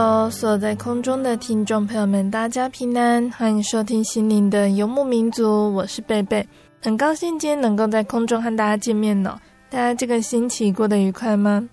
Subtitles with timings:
[0.00, 6.46] Hello，所在空中的听众朋友们，大家平安，欢迎收听心灵的游牧民族，我是贝贝，
[6.80, 9.36] 很高兴今天能够在空中和大家见面呢。
[9.68, 11.68] 大家这个星期过得愉快吗？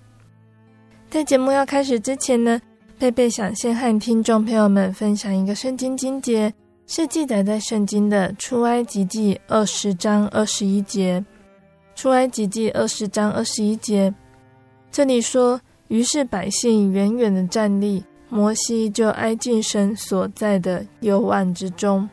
[1.08, 2.60] 在节目要开始之前呢，
[2.98, 6.52] 贝贝想先和听众朋友们分享一个圣经经节，
[6.88, 11.24] 是记载在圣经的出埃及记二十章二十一节。
[11.94, 14.12] 出埃及记二十章二十一节，
[14.92, 15.62] 这里说。
[15.90, 22.08] 于是百姓远远的站立，摩西就挨进神所在的幽暗之中。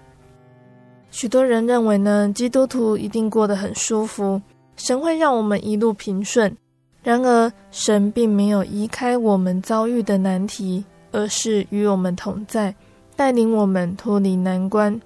[1.11, 4.41] 许多人认为呢，基督徒一定过得很舒服，
[4.77, 6.57] 神会让我们一路平顺。
[7.03, 12.75] 然而，神并没有移开我们遭遇的难题，而是与我们同在，
[13.17, 15.01] 带领我们脱离难关。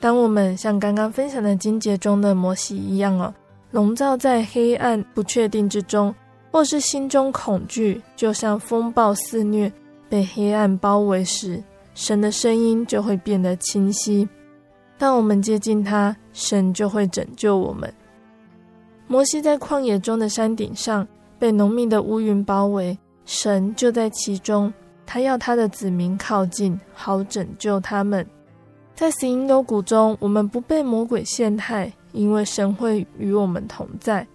[0.00, 3.32] 当我们像刚刚分享的经节中的摩西一样哦，
[3.70, 6.14] 笼罩在黑暗不确定之中。
[6.52, 9.70] 或是心中恐惧，就像风暴肆虐，
[10.08, 11.62] 被黑暗包围时，
[11.94, 14.28] 神的声音就会变得清晰。
[14.98, 17.92] 当我们接近他，神就会拯救我们。
[19.06, 21.06] 摩西在旷野中的山顶上，
[21.38, 24.72] 被浓密的乌云包围，神就在其中。
[25.04, 28.26] 他要他的子民靠近，好拯救他们。
[28.94, 34.26] 在死荫幽谷中，我们不被魔鬼陷害，因为神会与我们同在。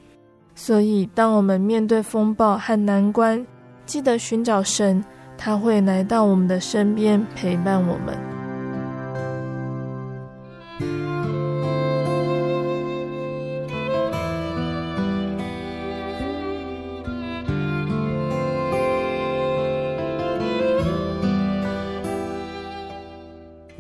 [0.54, 3.46] 所以，当我们面对风暴和难关，
[3.86, 5.04] 记得寻找神，
[5.44, 8.16] 他会来到我们的身边陪伴我们。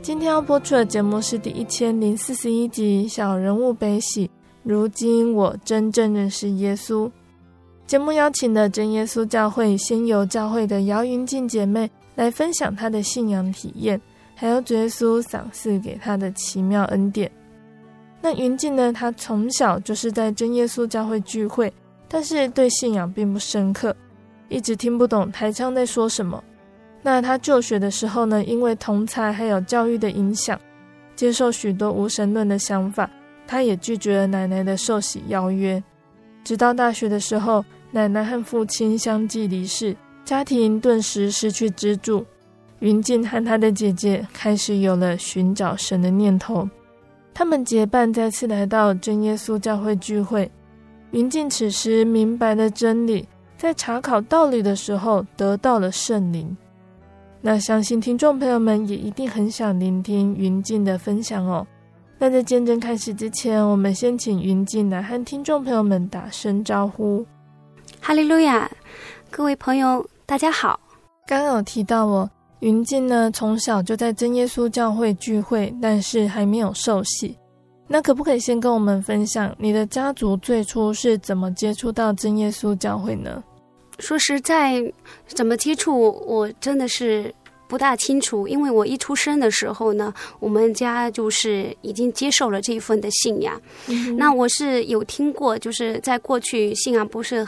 [0.01, 4.27] 今天要播出的节目是第一千零四十一集《小人物悲喜》。
[4.63, 7.11] 如今我真正认识耶稣。
[7.91, 14.00] 节目邀请了真耶稣教会先游教会的姚云静姐妹来分享她的信仰体验，
[14.34, 17.30] 还有主耶稣赏赐给她的奇妙恩典。
[18.22, 18.94] 那云静呢？
[18.94, 21.69] 她从小就是在真耶稣教会聚会，
[22.07, 23.94] 但是对信仰并不深刻，
[24.47, 26.41] 一直听不懂台腔在说什么。
[27.01, 30.57] 那她就学的时候呢，因为同才还有教育的影响，
[31.13, 33.12] 接受许多无神论的想法。
[33.46, 35.84] 她也拒绝了奶奶的受洗邀约，
[36.46, 42.25] 直到大学的时候，奶奶和父亲相继离世，家庭顿时失去支柱。
[42.79, 46.68] 云静和她的姐姐开始有了寻找神的念头，
[47.34, 50.50] 他们结伴再次来到真耶稣教会聚会。
[51.12, 56.56] 云静此时明白了真理，在查考道理的时候得到了圣灵。
[57.41, 61.68] 那相信听众朋友们也一定很想聆听云静的分享哦。
[62.18, 67.25] 那在见证开始之前，我们先请云静来和听众朋友们打声招呼。
[68.03, 68.69] 哈利路亚，
[69.30, 70.80] 各位朋友，大家好。
[71.27, 72.27] 刚刚有提到哦，
[72.59, 77.38] 云静呢从小就在真耶稣教会聚会，但是还没有受洗。
[77.88, 83.42] 那可不可以先跟我们分享你的家族最初是怎么接触到真耶稣教会呢？
[84.00, 84.81] 说实在，
[85.27, 87.33] 怎么接触，我真的是。
[87.68, 93.57] 不大清楚，因为我一出生的时候呢，我们家就是已经接受了这一份的信仰。
[93.88, 97.48] 嗯、那我是有听过，就是在过去信仰不是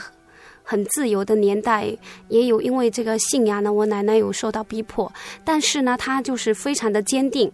[0.64, 1.96] 很自由的年代，
[2.28, 5.12] 也有因为这个信仰呢，我奶奶有受到逼迫，
[5.44, 7.52] 但是呢，她就是非常的坚定。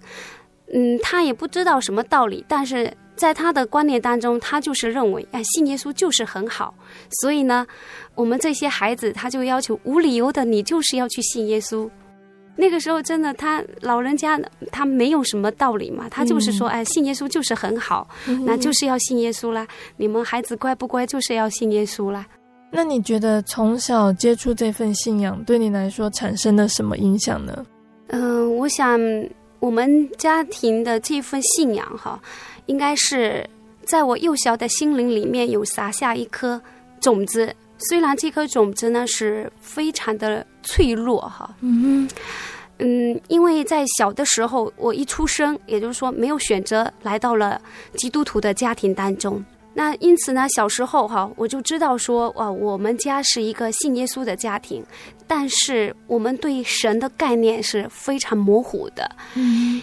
[0.72, 6.72] 嗯，她也不知道什么道理，但是在她的观念当中，她就是认为，哎，信耶稣就是很好，
[7.20, 7.66] 所以呢，
[8.14, 11.90] 我们这些孩子他就要求无理由的，你就是要去信耶稣。
[12.56, 14.38] 那个时候真的，他老人家
[14.70, 18.06] 他没有什么道理嘛，他就是说，哎，信耶稣就是很好，
[18.44, 19.66] 那就是要信耶稣啦。
[19.96, 22.26] 你们孩子乖不乖，就是要信耶稣啦。
[22.70, 27.66] 那你觉得从小接触这份信仰，对你来说产生了什么影响呢？
[28.08, 28.98] 嗯、呃，我想
[29.58, 32.20] 我们家庭的这份信仰哈，
[32.66, 33.44] 应该是
[33.84, 36.60] 在我幼小的心灵里面有撒下一颗
[37.00, 37.52] 种子。
[37.88, 42.08] 虽然这颗种子呢是非常的脆弱哈，嗯
[42.78, 47.60] 嗯，因为在小的时候，我一出生，也就是说没有选择来到了
[47.94, 49.42] 基督徒的家庭当中。
[49.80, 54.84] 那因此呢，小时候哈，我就知道说，哇，我们家是一个信耶稣的家庭，
[55.26, 59.10] 但是我们对神的概念是非常模糊的。
[59.36, 59.80] 嗯，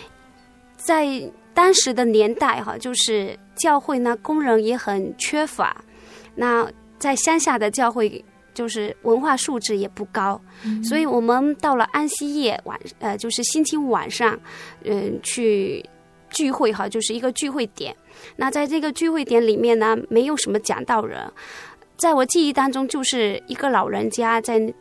[0.76, 1.08] 在
[1.52, 5.84] 当时的年代哈，就是教会呢，工人也很缺乏，
[6.36, 8.24] 那在乡下的教会，
[8.54, 14.40] 就是文化素质也不高，嗯，所以我们到了安息夜晚，呃，就是星期五晚上，
[14.84, 15.84] 嗯，去
[16.30, 17.96] 聚会哈，就是一个聚会点。
[18.36, 21.32] 那在这个聚会点里面呢，没有什么讲道人，
[21.96, 24.74] 在我记忆当中，就是一个老人家在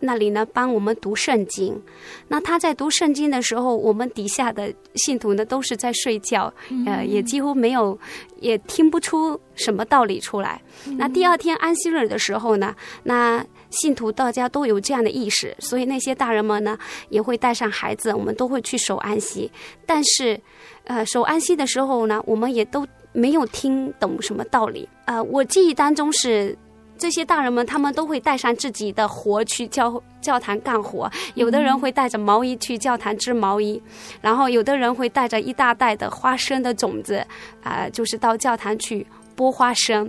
[0.00, 1.82] 那里呢帮我们读圣经。
[2.28, 6.52] 那他在读圣经的时候，我们底下的信徒呢都是在睡觉，
[6.86, 7.98] 呃，也几乎没有，
[8.38, 10.60] 也听不出什么道理出来。
[10.98, 19.50] 那第二天安息日的时候呢，那信徒大家都有这样的意识，所以那些大人们呢也会带上孩子，我们都会去守安息。
[19.84, 20.40] 但是。
[20.88, 24.88] 呃，守安息的时候呢，我们也都没有听懂什么道理。
[25.04, 26.56] 呃，我记忆当中是
[26.96, 31.10] 这些大人们，他们都会带上自己的活去教教堂干活。
[31.34, 33.80] 有的人会带着毛衣去教堂织毛衣，
[34.22, 37.16] 然后有的人会带着一大袋的花生的种子，
[37.62, 39.06] 啊、呃，就是到教堂去
[39.36, 40.08] 剥花生，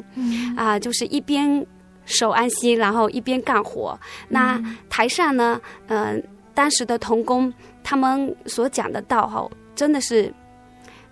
[0.56, 1.66] 啊、呃，就是一边
[2.06, 4.00] 守安息，然后一边干活。
[4.30, 4.58] 那
[4.90, 7.54] 台上呢，嗯、呃，当时的童工
[7.84, 9.46] 他们所讲的道哈，
[9.76, 10.34] 真的是。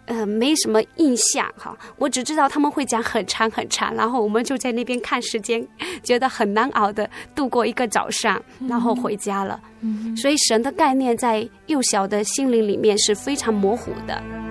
[0.07, 5.65] 呃，没什么印象哈，我只知道他们会讲很长很长，然后我们就在那边看时间，
[6.01, 9.59] 觉得很难熬的度过一个早上，然后回家了。
[9.81, 14.46] 嗯，所以神的概念在幼小的心灵里面是非常模糊的。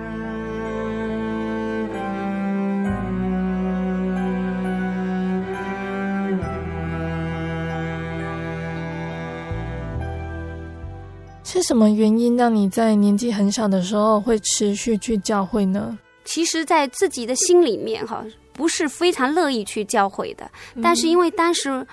[11.67, 15.99] 什么原因让你在年纪很小的时候会持续去教会呢？
[16.23, 20.49] 其实，在自己的心里面，哈，不是非常乐意去教会的。
[20.81, 21.85] 但是，因为当时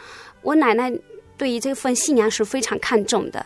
[0.43, 0.93] 我奶奶
[1.37, 3.45] 对于这份信仰是非常看重的，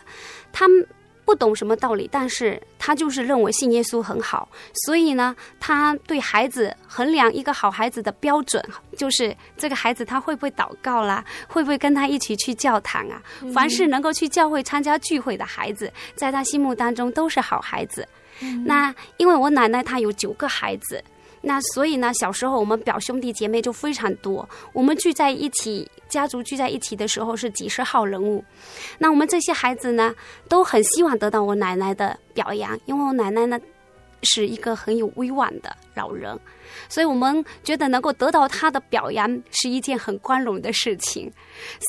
[0.51, 0.87] 他们。
[1.29, 4.49] 不懂什么道理，但是他就是认为信耶稣很好，
[4.85, 8.63] 所以呢，他对孩子衡量一个好孩子的标准，
[8.97, 13.21] 就是这个孩子他会不会祷告啦，会不会跟他一起去教堂啊？
[13.53, 18.07] 凡是能够去教会参加聚会的孩子，在他心目当中都是好孩子。
[18.65, 21.03] 那因为我奶奶她有九个孩子。
[21.41, 28.43] 那所以呢，小时候我们表兄弟姐妹就非常多，我们聚在一起，家族聚在一起的时候是几十号人物。
[28.97, 30.13] 那我们这些孩子呢，
[30.47, 33.59] 都很希望得到我奶奶的表扬，因为我奶奶呢。
[34.23, 36.37] 是一个很有威望的老人，
[36.87, 41.31] 所以我们觉得能够得到他的表扬是一件很光荣的事情。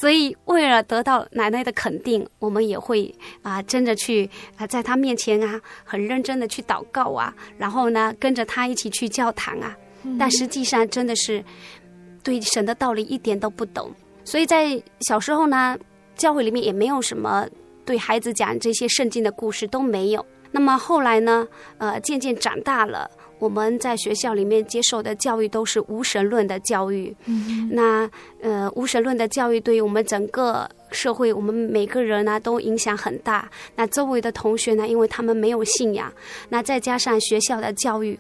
[0.01, 9.77] 所以为了得到奶奶的肯定，我们也会啊，真的去啊，在他面前啊，很认真的去祷告啊，然后呢，跟着他一起去教堂啊。
[10.19, 11.45] 但实际上真的是
[12.23, 13.93] 对神的道理一点都不懂，
[14.25, 15.79] 所以在小时候呢，
[16.17, 17.47] 教会里面也没有什么
[17.85, 20.25] 对孩子讲这些圣经的故事都没有。
[20.53, 21.47] 那么后来呢？
[21.79, 27.15] 呃，渐渐长大了，我们在学校里面接受的教育都是无神论的教育。
[27.27, 33.49] 嗯，那呃，无神论的教育对于我们整个社会，我们每个人呢都影响很大。
[33.77, 36.13] 那周围的同学呢，因为他们没有信仰，
[36.49, 38.19] 那再加上学校的教育，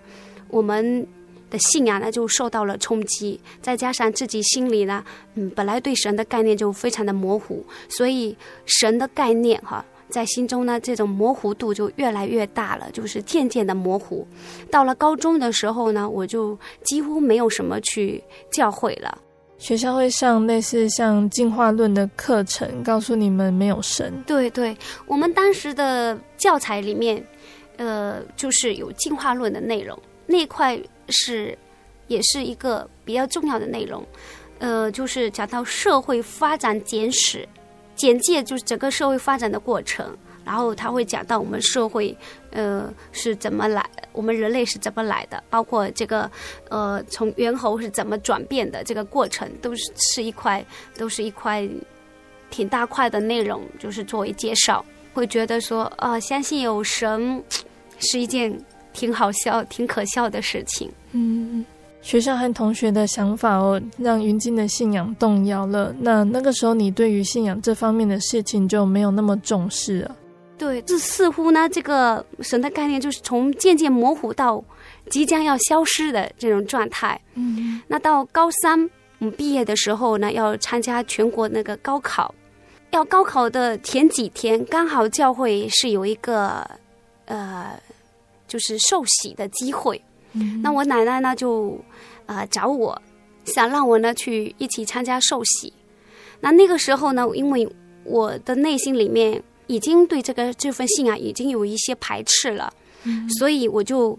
[0.49, 1.05] 我们
[1.51, 3.41] 的信仰呢就受到了冲击。
[3.61, 9.85] 再加上自己心里呢，嗯，本来对神的概念就非常的模糊，所以神的概念哈。
[10.11, 14.27] 在心中呢，这种模糊度就越来越大了，就是渐渐的模糊。
[14.71, 19.17] 到了高中的时候呢，我就几乎没有什么去教会了。
[19.59, 24.23] 学校会上类似像进化论的课程，告诉你们没有神。
[24.27, 24.77] 对对，
[25.07, 27.23] 我们当时的教材里面，
[27.77, 31.57] 呃，就是有进化论的内容，那块是
[32.07, 34.03] 也是一个比较重要的内容。
[34.61, 37.47] 呃，就是讲到社会发展简史。
[38.01, 42.17] 简介就是整个社会发展的过程，然后他会讲到我们社会，
[42.51, 46.31] 呃，是怎么来我们人类是怎么来的，包括这个
[46.71, 50.65] 呃从猿猴是怎么转变的这个过程，都是是一块
[50.97, 51.69] 都是一块
[52.49, 57.45] 挺大块的内容，就是作为介绍，会觉得说啊、呃，相信有神
[58.01, 58.59] 是一件
[58.95, 60.91] 挺好笑、挺可笑的事情。
[61.13, 61.63] 嗯。
[62.03, 65.95] 学校和同学的想法哦，让云静的信仰动摇了。
[66.01, 70.17] 那那个时候，你对于信仰这方面的事情就没有那么重视了。
[70.57, 74.63] 对，这似乎呢，这个神的概念就是从渐渐模糊到
[75.11, 77.21] 即将要消失的这种状态。
[77.35, 78.91] 嗯，那到高三
[79.21, 82.35] 嗯毕业的时候呢，要参加全国那个高考，
[82.91, 86.67] 要高考的前几天，刚好教会是有一个
[87.27, 87.79] 呃，
[88.49, 90.03] 就是受洗的机会。
[90.33, 91.79] 嗯，那我奶奶呢就。
[92.31, 93.03] 啊、呃，找我，
[93.45, 95.73] 想让我呢去一起参加寿喜。
[96.39, 97.69] 那那个时候呢，因为
[98.05, 102.73] 我的内心里面已经对这个这份信仰已经有一些排斥了，
[103.03, 104.17] 嗯、所以我就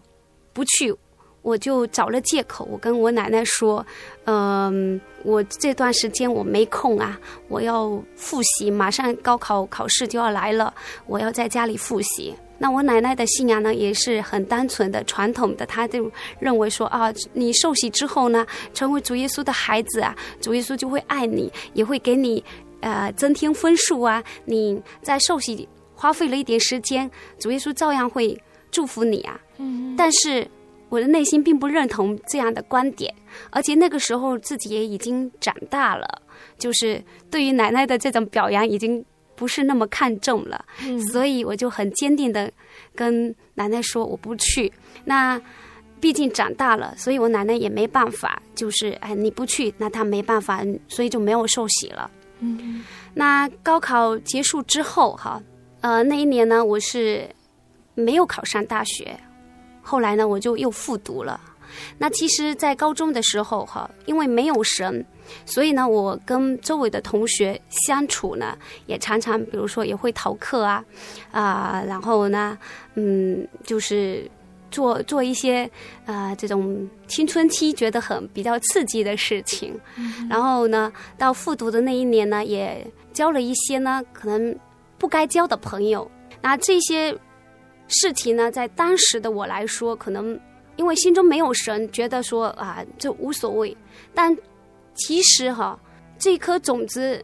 [0.51, 0.93] 不去，
[1.41, 3.85] 我就找了借口，我跟我奶奶说，
[4.25, 10.73] 嗯、呃，我这段时间我没空啊，我要复习，马上高考考试就要来了，
[11.07, 12.35] 我要在家里复习。
[12.61, 22.43] 那我奶奶的信仰呢，也是很单纯的、传统的，她就认为说啊，你受洗之后呢，成为主耶稣的孩子啊，主耶稣就会爱你，也会给你
[22.81, 24.23] 呃增添分数啊。
[24.45, 28.39] 你在受洗花费了一点时间，主耶稣照样会
[28.69, 29.39] 祝福你啊。
[29.57, 29.95] 嗯。
[29.97, 30.47] 但是
[30.89, 33.11] 我的内心并不认同这样的观点，
[33.49, 36.05] 而且那个时候自己也已经长大了，
[36.59, 39.03] 就是对于奶奶的这种表扬已经。
[39.41, 40.63] 不是那么看重了，
[41.11, 42.51] 所以我就很坚定的
[42.93, 44.71] 跟奶奶说我不去。
[45.03, 45.41] 那
[45.99, 52.11] 毕竟长大了，所以我奶奶也没办法，就是哎你不去，那她没办法，所以就没有受洗了。
[52.39, 52.83] 嗯，
[53.15, 55.41] 那高考结束之后哈，
[55.81, 57.27] 呃那一年呢我是
[57.95, 59.19] 没有考上大学，
[59.81, 61.41] 后来呢我就又复读了。
[61.97, 65.05] 那其实，在高中的时候哈，因为没有神。
[65.45, 70.83] 所以呢，我跟周围的同学相处呢，也常常，比如说也会逃课啊，
[71.31, 72.57] 啊、呃，然后呢，
[72.95, 74.29] 嗯，就是
[74.69, 75.63] 做做一些
[76.05, 79.79] 啊、呃、这种青春期觉得很比较刺激的事情。
[79.95, 84.53] 嗯、然后呢，到复读的那一年呢，也交了一些呢可能
[84.97, 86.09] 不该交的朋友。
[86.41, 87.17] 那这些
[87.87, 90.37] 事情呢，在当时的我来说，可能
[90.81, 93.77] 因为心中没有神，觉得说啊这无所谓，
[94.13, 94.37] 但。
[94.93, 95.79] 其实哈，
[96.19, 97.23] 这颗种子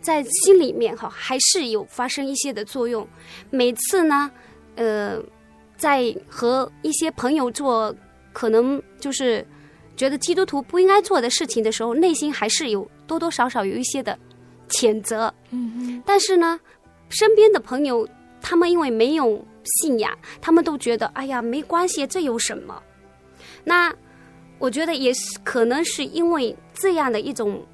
[0.00, 3.06] 在心里面哈，还是有发生一些的作用。
[3.50, 4.30] 每次呢，
[4.76, 5.20] 呃，
[5.76, 7.92] 在和一些朋友做
[8.32, 9.44] 可能就是
[9.96, 14.16] 觉得基督徒不应该做的事情的时候，内心还是有多多少少有一些的
[14.68, 15.34] 谴责。
[15.50, 16.02] 嗯嗯。
[16.06, 16.58] 但是呢，
[17.08, 18.08] 身边的朋友
[18.40, 22.80] 他们因为没有信仰，他们都觉得哎呀没关系，这有什么？
[23.68, 23.94] 那。
[24.60, 27.64] 我觉得也是，可能是因为这样的一种，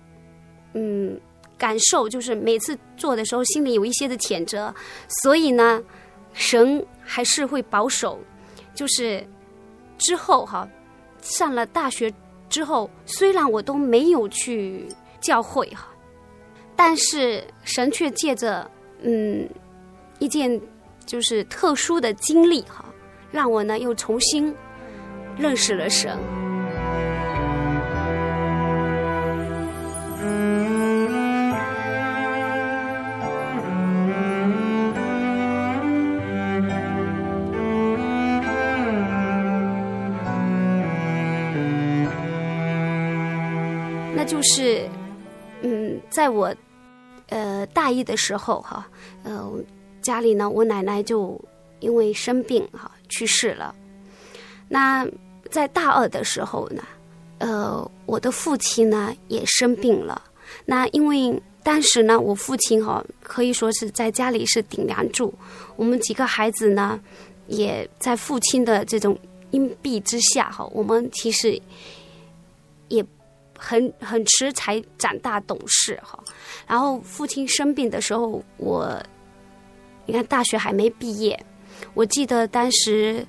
[0.75, 1.19] 嗯，
[1.57, 4.75] 感受，就是每次做的时候心里有一些的谴责，
[5.23, 5.83] 所以呢，
[6.35, 8.21] 神还是会保守。
[8.75, 9.27] 就是
[9.97, 10.69] 之后哈，
[11.23, 12.13] 上了大学
[12.51, 14.87] 之后，虽然我都没有去
[15.23, 15.89] 教会哈，
[16.77, 18.71] 但是神却借着
[19.01, 19.49] 嗯
[20.19, 20.61] 一件
[21.07, 22.85] 就是特殊的经历哈，
[23.31, 24.55] 让我呢又重新
[25.37, 26.19] 认识了神。
[44.17, 44.89] 那就是，
[45.63, 46.55] 嗯，在我
[47.29, 48.87] 呃大一的时候哈，
[49.23, 49.53] 呃
[50.01, 51.39] 家里呢，我奶奶就
[51.81, 53.75] 因为生病哈去世了。
[54.67, 55.07] 那
[55.51, 56.83] 在大二的时候呢，
[57.39, 60.23] 呃我的父亲呢也生病了。
[60.65, 65.33] 那因为当时呢，我父亲哈可以说是在家里是顶梁柱，
[65.77, 67.01] 我们几个孩子呢
[67.47, 69.19] 也在父亲的这种
[69.51, 71.61] 荫庇之下哈，我们其实
[72.89, 73.05] 也。
[73.57, 76.23] 很很迟才长大懂事哈，
[76.67, 79.01] 然后父亲生病的时候，我
[80.05, 81.41] 你看大学还没毕业，
[81.95, 83.25] 我记得当时，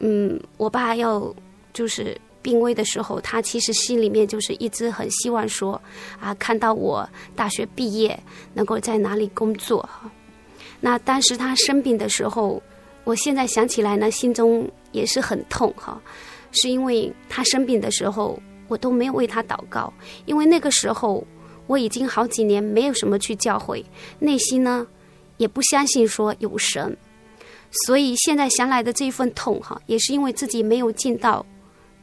[0.00, 1.32] 嗯，我爸要
[1.72, 5.80] 就是病危的时候，他其实心里面就是一直很希望说
[6.20, 8.18] 啊，看到我大学毕业
[8.54, 10.10] 能够在哪里工作哈。
[10.80, 12.62] 那当时他生病的时候，
[13.04, 16.00] 我现在想起来呢，心中也是很痛哈，
[16.52, 18.40] 是因为他生病的时候。
[18.70, 19.90] 我都没有为他祷告，
[20.26, 21.26] 因为那个时候
[21.66, 23.82] 我已经好几年没有什么去教会，
[24.18, 24.86] 内心呢
[25.38, 26.94] 也不相信说有神，
[27.86, 31.46] 所以现在想来的这一份痛哈，也是因为自己没有尽到，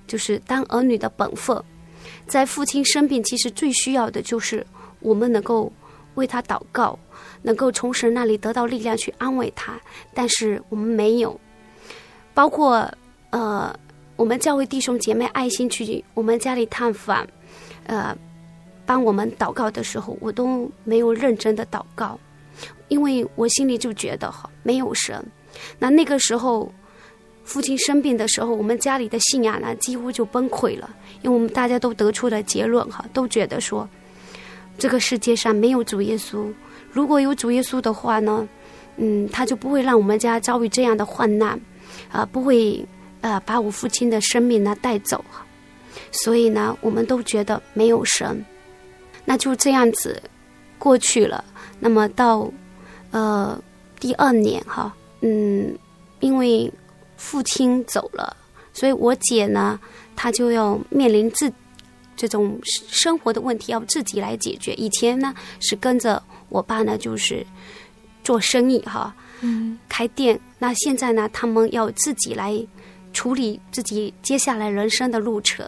[0.07, 1.61] 就是当儿女的本分。
[2.27, 4.65] 在父亲生病，其实最需要的就是
[4.99, 5.71] 我们能够
[6.15, 6.97] 为他祷告，
[7.43, 9.79] 能够从神那里得到力量去安慰他。
[10.13, 11.39] 但是我们没有，
[12.33, 12.91] 包括
[13.29, 13.73] 呃，
[14.15, 17.27] 我们教会弟兄姐妹爱心去我们家里探访，
[17.85, 18.15] 呃，
[18.85, 22.19] 帮我们祷告的时候，我都没有认真的祷告，
[22.87, 25.23] 因为我心里就觉得哈，没有神。
[25.77, 26.71] 那那个时候。
[27.45, 30.89] 父亲生病的时候，我们家里的信仰呢几乎就崩溃了，
[31.21, 33.87] 因为我们大家都得出了结论哈，都觉得说，
[34.79, 36.51] 这个世界上没有主耶稣，
[36.91, 38.47] 如果有主耶稣的话呢，
[38.97, 41.57] 嗯，他就不会让我们家遭遇这样的患难，
[42.11, 42.83] 啊、不会
[43.21, 45.45] 呃把我父亲的生命呢带走哈，
[46.11, 48.43] 所以呢，我们都觉得没有神，
[49.23, 50.19] 那就这样子
[50.79, 51.45] 过去了。
[51.79, 52.51] 那么到
[53.11, 53.61] 呃
[53.99, 55.77] 第二年哈，嗯，
[56.21, 56.73] 因为。
[57.25, 58.37] 父亲走了，
[58.71, 59.79] 所以我姐呢，
[60.15, 61.51] 她就要面临自
[62.15, 64.75] 这种生活的问题，要自己来解决。
[64.75, 67.43] 以前呢是跟着我爸呢，就是
[68.23, 70.39] 做生意哈，嗯，开店。
[70.59, 72.63] 那现在呢，他们要自己来
[73.11, 75.65] 处理自己接下来人生的路程。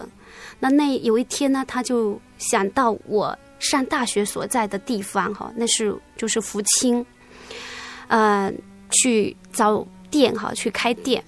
[0.60, 7.04] 那那有一天呢，他就想到我上大学所在的地方哈，那是就是福清，
[8.08, 8.54] 呃，
[8.92, 11.24] 去找店哈，去开店。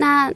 [0.00, 0.32] 那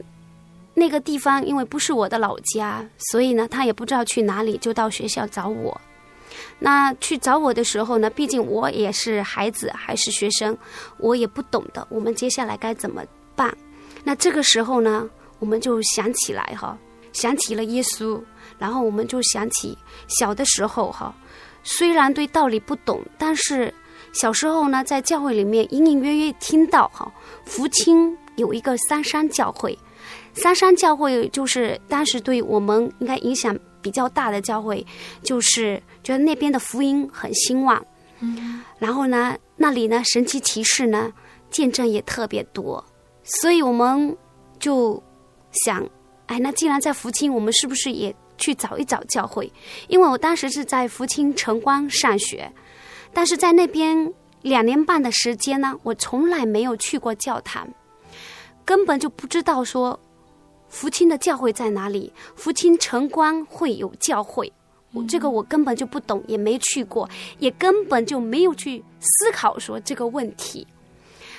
[0.73, 5.79] 那个地方因为不是我的老家，所以呢，他也不知道去哪里，就到学校找我。
[6.59, 10.57] 那去找我的时候呢，毕竟我也是孩子，还是学生，
[10.97, 13.01] 我也不懂得我们接下来该怎么
[13.37, 13.55] 办。
[14.03, 16.77] 那这个时候呢，我们就想起来哈，
[17.13, 18.21] 想起了耶稣，
[18.59, 19.77] 然后我们就想起
[20.09, 21.15] 小的时候哈，
[21.63, 23.73] 虽然对道理不懂，但是
[24.11, 27.09] 小时候呢，在教会里面隐隐约约听到哈，
[27.45, 28.17] 福清。
[28.35, 29.77] 有一个三山教会，
[30.33, 34.85] 三山教会就是当时对我们应该影响比较大的教会，
[35.21, 37.83] 就是觉得那边的福音很兴旺，
[38.19, 41.11] 嗯，然后呢，那里呢神奇奇士呢
[41.49, 42.83] 见证也特别多，
[43.23, 44.15] 所以我们
[44.59, 45.01] 就
[45.65, 45.87] 想，
[46.25, 49.51] 哎，那既然在福清，我们是不是也去找一找教会？
[49.87, 52.51] 因为我当时是在福清城关上学，
[53.13, 57.67] 但是在那边两年半的时间呢，我从来没有去过教堂。
[58.65, 59.99] 根本就不知道说，
[60.69, 62.11] 福清的教会在哪里？
[62.35, 64.51] 福清城关会有教会，
[65.07, 67.07] 这个我根本就不懂，也没去过，
[67.39, 70.65] 也根本就没有去思考说这个问题。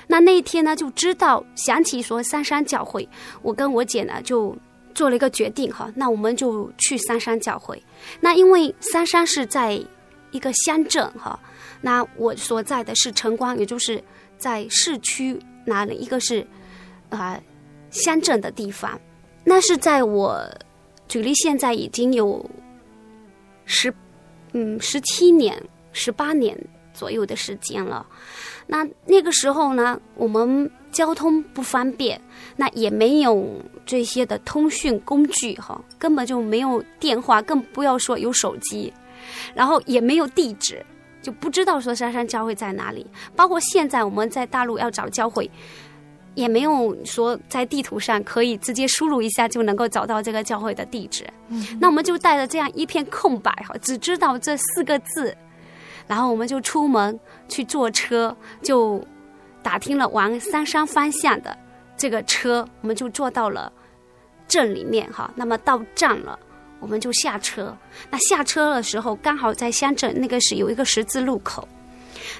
[0.06, 3.08] 那那一天呢，就知道想起说三山教会，
[3.42, 4.54] 我跟我姐呢就
[4.94, 7.82] 做了一个决定哈，那我们就去三山教会。
[8.20, 9.82] 那因为三山是在
[10.30, 11.38] 一个乡镇哈，
[11.80, 14.02] 那我所在的是城关，也就是
[14.37, 16.46] 在市区那里，一个是。
[17.16, 17.40] 啊，
[17.90, 19.00] 乡镇的地方，
[19.44, 20.42] 那是在我
[21.07, 22.44] 距离现在已经有
[23.64, 23.92] 十
[24.53, 26.59] 嗯十七年、十八年
[26.92, 28.07] 左右的时间了。
[28.66, 32.20] 那那个时候呢，我们交通不方便，
[32.57, 33.46] 那也没有
[33.85, 38.92] 这些的通讯工具哈，根本就没有电话，更不要说有手机，
[39.55, 40.85] 然后也没有地址，
[41.20, 43.07] 就不知道说三山教会在哪里。
[43.37, 45.50] 包括现在我们在大陆要找教会。
[46.35, 55.37] 也没有说在地图上可以直接输入一下就能够找到这个教会的地址，嗯，那我们就带着这样一片空白哈，只知道这四个字，
[56.09, 57.18] 然后我们就出门
[57.49, 59.01] 去坐车，就
[59.62, 61.57] 打听了往三山方向的
[61.97, 63.73] 这个车，我们就坐到了
[64.49, 65.33] 镇里面哈。
[65.37, 66.37] 那么到站了，
[66.81, 67.77] 我们就下车。
[68.11, 71.68] 那下车的时候，刚好在乡镇那个是有一个十字路口，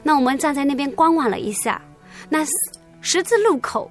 [0.02, 1.80] 那我们站在那边观望了一下，
[2.28, 2.44] 那。
[3.04, 3.90] 十字路口，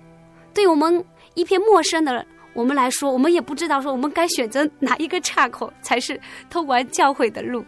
[0.56, 7.64] 对我们一片陌生的我们来说，我们也不知道说我们该选择哪一个岔口才是通往教会的路。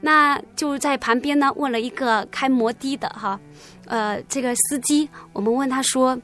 [0.00, 3.38] 那就在旁边呢，问了一个开摩的的哈，
[3.86, 6.18] 呃，这个司机，我们问他说：“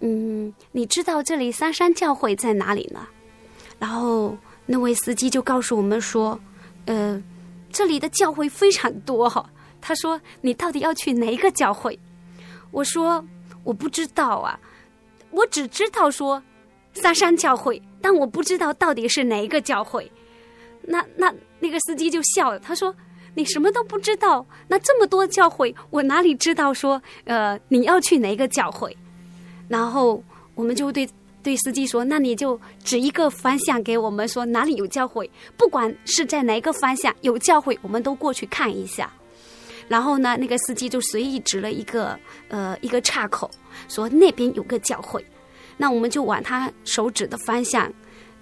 [0.00, 3.06] 嗯，你知道这里三山教会在哪里呢？”
[3.78, 4.36] 然后
[4.66, 6.38] 那位司机就告诉我们说
[6.86, 7.22] ：“呃，
[7.70, 9.48] 这里的教会非常多哈。”
[9.80, 11.96] 他说：“你到底要去哪一个教会？”
[12.72, 13.24] 我说。
[13.68, 14.58] 我不知道啊，
[15.30, 16.42] 我只知道说
[16.94, 20.10] 三山教会，但我不知道到底是哪一个教会。
[20.80, 22.94] 那那那个司机就笑了，他说
[23.36, 28.96] ：“你什么都不知道，那这么多教会，我哪里知道说呃你要去哪一个教会？”
[29.68, 31.06] 然后我们就对
[31.42, 39.12] 对司机说：“那你就指一个方向给我们，说哪里有教会，不管是在哪一个方向有教会，我们都过去看一下。”
[39.88, 43.50] 然后呢，那个司机就随意指了一个呃一个岔口，
[43.88, 45.24] 说那边有个教会。
[45.76, 47.92] 那我们就往他手指的方向，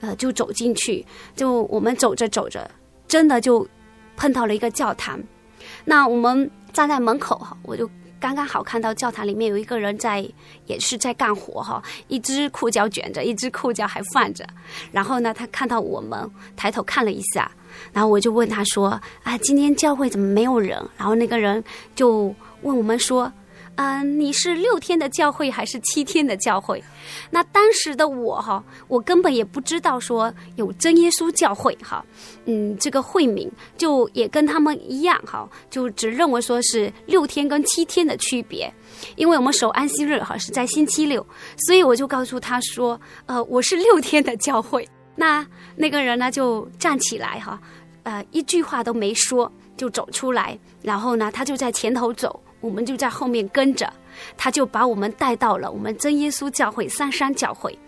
[0.01, 1.05] 呃，就走进去。
[1.35, 2.71] 就我们走着走着，
[3.07, 3.67] 真的就
[4.17, 5.19] 碰到了一个教堂。
[5.85, 7.89] 那我们站在门口哈，我就。
[8.19, 10.27] 刚刚好看到教堂里面有一个人在，
[10.65, 14.45] 也是在干活哈，一只裤脚卷着，一只裤脚还放着。
[14.91, 17.49] 然后呢，他看到我们，抬头看了一下，
[17.93, 18.89] 然后我就问他说
[19.23, 21.63] ：“啊，今天教会怎么没有人？”然后那个人
[21.95, 23.33] 就问我们说。
[23.79, 26.83] 嗯、你是六天的教会还是七天的教会？
[27.29, 32.03] 那当时的我哈，我根本也不知道说有真耶稣教会哈，
[32.47, 38.73] 嗯，这个会名就也跟他们一样哈，就只认为说是六天跟七天的区别，
[39.15, 41.21] 因为我们守安息日哈是在星期六，
[41.67, 44.89] 所以我就告诉他说，呃，我是六天的教会。
[45.17, 47.59] 那那个人呢就站起来哈，
[48.05, 52.41] 呃，一句话都没说就走出来，然后呢他就在前头走。
[52.63, 53.93] 我们就在后面跟着，
[54.37, 57.79] 他就把我们带到了我们真耶稣教会三山教会。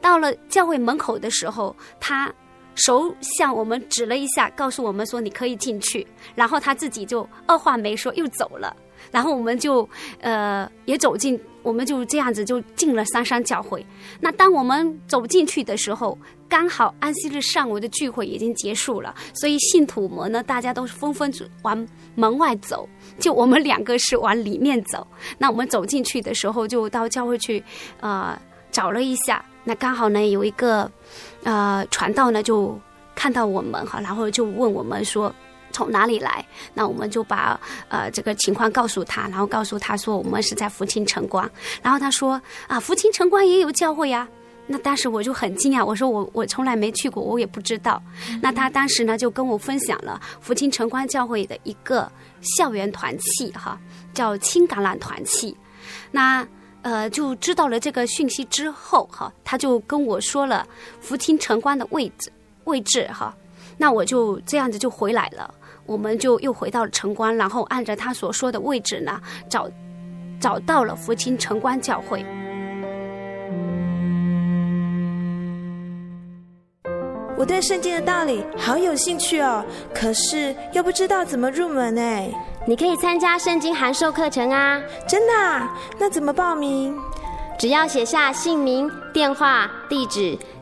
[0.00, 2.32] 到了教会门口的时候，他
[2.74, 8.74] 手向我们指了一下，告诉我们说：“你可以进去。”然后他自己就二话没说又走了。
[9.12, 9.88] 然后我们就
[10.20, 13.84] 呃也走进，我们就这样子就进了三山教会。
[14.20, 16.16] 那当我们走进去的时候，
[16.48, 21.28] 刚好安息日上午的聚会已经结束了，所以信徒们呢，大家都是纷纷
[21.62, 25.04] 往门外走，就我们两个是往里面走。
[25.38, 27.60] 那我们走进去的时候，就到教会去，
[27.98, 29.44] 呃，找了一下。
[29.64, 30.88] 那刚好呢，有一个
[31.42, 32.78] 呃传道呢，就
[33.16, 35.34] 看到我们哈，然后就问我们说。
[35.76, 36.42] 从哪里来？
[36.72, 41.50] 那我们就把呃这个情况告诉他，然后告诉他说我们是在福清城关。
[41.82, 44.26] 然后他说啊，福清城关也有教会呀。
[44.66, 48.02] 那当时我就很惊讶，我说我我从来没去过，我也不知道。
[48.30, 52.10] 嗯、那他当时呢就跟我分享了福清城关教会的一个
[52.40, 53.78] 校园团契哈，
[54.14, 55.54] 叫青橄榄团契。
[56.10, 56.46] 那
[56.80, 60.66] 呃就知道了这个讯息之后哈，他就跟我说了
[61.02, 62.32] 福清城关的位置
[62.64, 63.36] 位置哈。
[63.78, 65.52] 那我就这样子就回来了。
[65.86, 69.70] 我们就又回到了城关，然后按照他所说的位置呢，找
[70.40, 72.24] 找到了福清城关教会。
[77.38, 79.62] 我对圣经的道理好有兴趣哦，
[79.94, 82.00] 可是又不知道怎么入门呢？
[82.66, 84.80] 你可以参加圣经函授课程啊！
[85.06, 85.70] 真的啊？
[85.98, 86.96] 那怎么报名？
[87.58, 90.36] 只要写下姓名、电话、地址。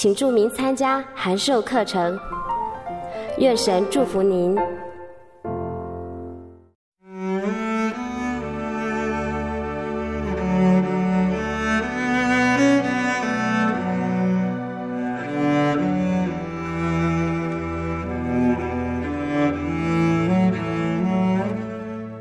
[0.00, 2.18] 请注明参加函授课程，
[3.36, 4.56] 愿神祝福您。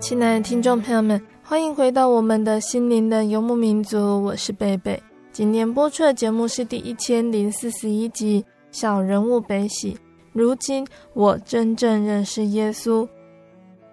[0.01, 5.01] 亲爱的听众朋友们，欢迎回到我们的心灵的游牧民族，我是贝贝。
[5.39, 8.43] 今天播出的节目是第一千零四十一集
[8.78, 9.93] 《小人物悲喜》。
[10.34, 13.08] 如今我真正认识耶稣。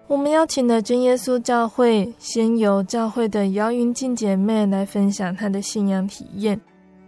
[0.07, 6.59] 我们邀请了真耶稣教会先由教会的姚云静姐妹来分享她的信仰体验。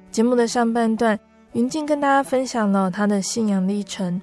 [0.10, 1.19] 节目的上半段，
[1.52, 4.21] 云静跟大家分享了她的信仰历程。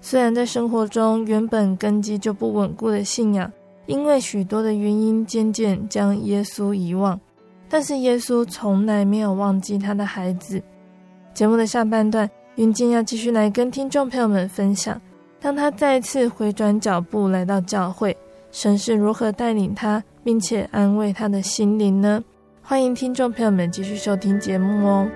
[0.00, 3.52] 虽然在生活中原本根基就不稳固的信仰，
[3.84, 7.20] 因为许多的原因，渐渐将耶稣遗忘。
[7.70, 10.60] 但是耶稣从来没有忘记他的孩子。
[11.32, 15.00] 节目的下半段，云静要继续来跟听众朋友们分享，
[15.40, 18.14] 当他再次回转脚步来到教会，
[18.50, 22.22] 神是如何带领他，并且安慰他的心灵呢？
[22.60, 25.08] 欢迎听众朋友们继续收听节目哦。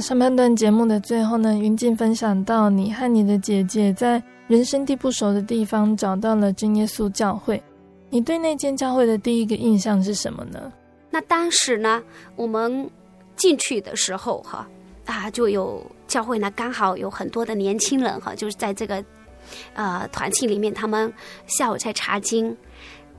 [0.00, 7.62] 上半段节目的最后呢，云静分享到，你和你的姐姐在人生地不熟的地方找到了真耶稣教会。
[8.08, 10.72] 你对那间教会的第一个印象是什么呢？
[11.10, 12.02] 那当时呢，
[12.34, 12.88] 我们
[13.36, 14.66] 进去的时候，哈
[15.04, 19.04] 啊，就有教会呢，刚好有很多的年轻人，哈，就是在这个
[19.74, 21.12] 呃团契里面，他们
[21.46, 22.56] 下午在查经。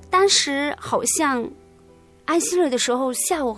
[0.09, 1.47] 当时好像。
[2.23, 3.57] 安息日的时候下午。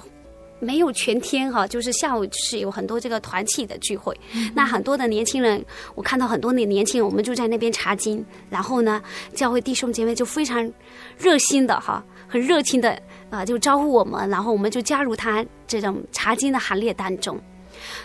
[0.63, 5.63] 没有全天哈，就是下午是有很多这个团契的聚会，嗯、那很多的年轻人，
[5.95, 9.01] 我看到很多的年轻人，我们就在那边查经，然后呢，
[9.35, 10.71] 教会弟兄姐妹就非常
[11.17, 12.91] 热心的哈，很热情的
[13.29, 17.39] 啊、呃，就招呼我们，然后我们就加入他这种查经的行列当中。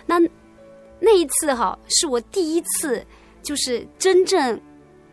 [0.05, 0.19] 那
[1.01, 3.05] 那一次哈，是我第一次
[3.43, 4.61] 就是真正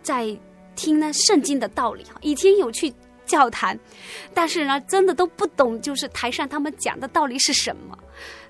[0.01, 0.35] 在
[0.75, 2.93] 听呢圣经的道理哈，以前有去。
[3.25, 3.77] 教坛，
[4.33, 7.97] 但是呢，真的都不懂，就是台上他们讲的道理是什么。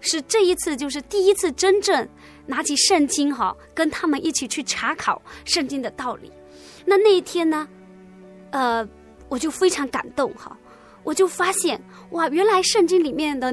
[0.02, 2.08] 是这一次，就是第一次真正
[2.46, 6.32] 拿起圣经哈，跟他们一起去查考圣经的道理。
[6.86, 7.68] 那那一天呢，
[8.52, 8.88] 呃，
[9.28, 10.56] 我就非常感动哈，
[11.04, 13.52] 我就发现哇，原来圣经里面的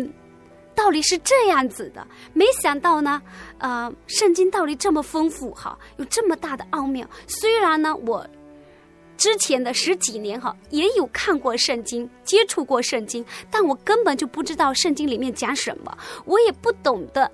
[0.74, 2.06] 道理是这样子的。
[2.34, 3.22] 没想到呢，
[3.58, 7.08] 呃，圣经道理这么丰富哈，有这么大的奥妙。
[7.26, 8.26] 虽然呢，我。
[9.22, 17.30] 之前的十几年哈，也有看过圣经，接触过圣经，但我根本就不知道圣经里面讲什么，我也不懂得。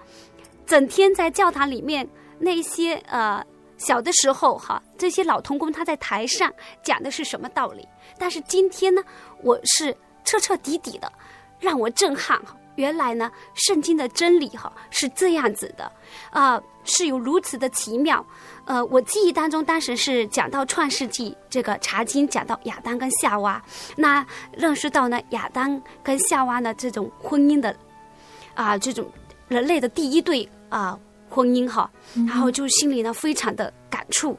[0.66, 2.06] 整天在教堂里面
[2.38, 3.42] 那些呃
[3.78, 7.88] 小的时候哈，这些老童工他在台上讲的是什么道理？
[8.18, 9.02] 但是今天呢，
[9.42, 11.10] 我是彻彻底底的
[11.58, 12.54] 让我震撼哈。
[12.78, 15.84] 原来呢，圣经的真理哈是这样子的
[16.30, 18.24] 啊、呃，是有如此的奇妙。
[18.64, 23.60] 呃，我记忆当中，当时是讲到创世纪这个查经，讲到亚当跟夏娃，
[23.96, 27.70] 那认识到呢亚当跟夏娃呢这种婚姻的
[28.54, 29.10] 啊、呃，这种
[29.48, 34.38] 人类的第一对啊、呃、婚姻哈，然后就心里呢非常的感触。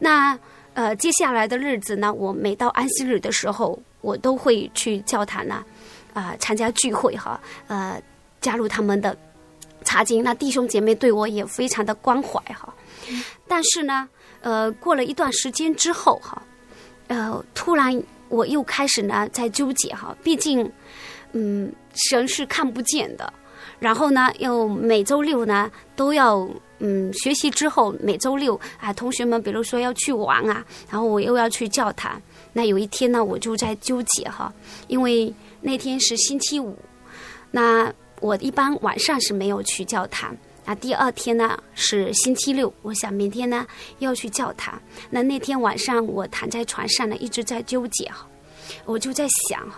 [0.00, 0.36] 那
[0.74, 5.66] 呃接下来的日子呢，我每到安息日的时候，我都会去教堂呢啊、
[6.16, 8.00] 呃、参加聚会哈，呃
[8.40, 9.14] 加入他们的
[9.84, 10.24] 查经。
[10.24, 12.72] 那弟兄姐妹对我也非常的关怀哈。
[13.46, 14.08] 但是呢，
[14.40, 16.40] 呃，过了一段时间之后，哈，
[17.08, 20.72] 呃，突然我又开始呢在纠结，哈，毕竟，
[21.32, 21.70] 嗯，
[22.08, 23.30] 神是看不见的，
[23.78, 26.48] 然后呢，又每周六呢都要，
[26.78, 32.20] 嗯，学习之后每周六啊，同学们比如说要去玩啊，然后我又要去教堂，
[32.56, 34.50] 那有一天呢，我就在纠结，哈，
[34.88, 36.74] 因为那天是星期五，
[37.50, 37.92] 那
[38.22, 40.34] 我一般晚上是没有去教堂。
[40.64, 43.66] 那第二天呢是星期六，我想明天呢
[43.98, 44.80] 要去教堂。
[45.10, 48.26] 那那天晚上我躺在床上呢，一直在纠结哈，
[48.86, 49.70] 我就在想，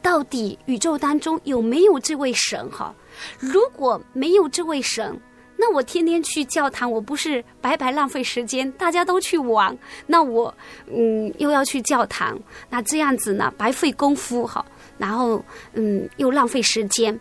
[0.00, 2.94] 到底宇宙当中有没有这位神哈？
[3.40, 5.20] 如果没有这位神，
[5.56, 8.70] 那我天天去教堂，我不是白白浪费时间？
[8.72, 10.54] 大家都去玩，那我
[10.86, 12.38] 嗯又要去教堂，
[12.68, 14.64] 那这样子呢白费功夫哈，
[14.98, 17.18] 然后嗯又浪费时间，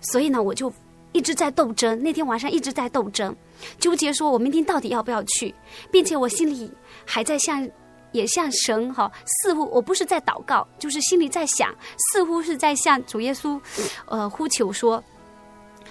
[0.00, 0.72] 所以呢我就。
[1.12, 3.34] 一直在斗争，那天晚上一直在斗争，
[3.80, 5.52] 纠结说：“我明天到底要不要去？”
[5.90, 6.70] 并且我心里
[7.04, 7.68] 还在向，
[8.12, 11.74] 也向神哈，似乎我不是在祷告，就是心里在想，
[12.12, 13.60] 似乎是在向主耶稣，
[14.06, 15.02] 呃，呼求说：“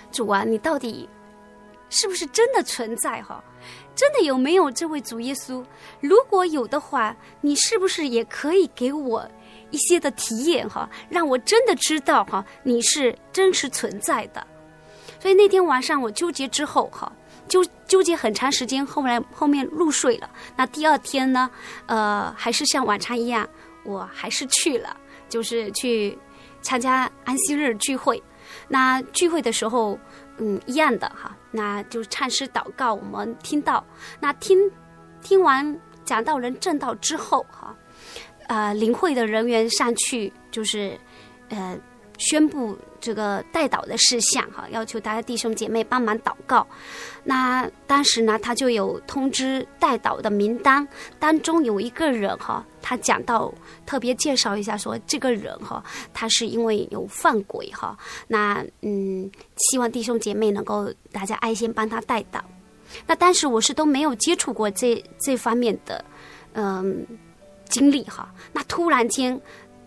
[0.10, 1.10] 主啊，你到底
[1.90, 3.22] 是不是真的存在？
[3.22, 3.44] 哈，
[3.96, 5.64] 真的有没有这位主耶稣？
[6.00, 9.28] 如果有的话，你是不是也可以给我
[9.72, 10.68] 一些的体验？
[10.70, 14.46] 哈，让我真的知道哈，你是真实存在的。”
[15.20, 17.12] 所以那天晚上我纠结之后，哈，
[17.48, 20.30] 纠纠结很长时间，后来后面入睡了。
[20.56, 21.50] 那第二天呢，
[21.88, 23.48] 呃，还是像往常一样，
[23.84, 24.96] 我还是去了，
[25.28, 26.18] 就是去
[26.62, 28.22] 参加安息日聚会。
[28.68, 30.00] 那聚会的时候，
[30.40, 33.86] 嗯，一样的哈，那就唱诗祷告，我们听到，
[34.20, 34.58] 那听
[35.22, 37.76] 听完讲道人证道之后，哈，
[38.48, 41.00] 呃，领会的人员上去就是，
[41.50, 41.78] 呃。
[42.20, 46.68] 宣布这个代祷的事项，哈，要求大家弟兄姐妹帮忙祷告。
[47.24, 50.86] 那当时呢，他就有通知代祷的名单，
[51.18, 53.52] 当中有一个人，哈，他讲到
[53.86, 55.82] 特别介绍一下，说这个人，哈，
[56.14, 62.42] 他是因为有犯鬼，哈，那嗯，希望弟兄姐妹能够大家爱心帮他代祷。
[63.08, 66.04] 那当时我是都没有接触过这这方面的
[66.52, 67.08] 嗯
[67.70, 69.40] 经历，哈，那突然间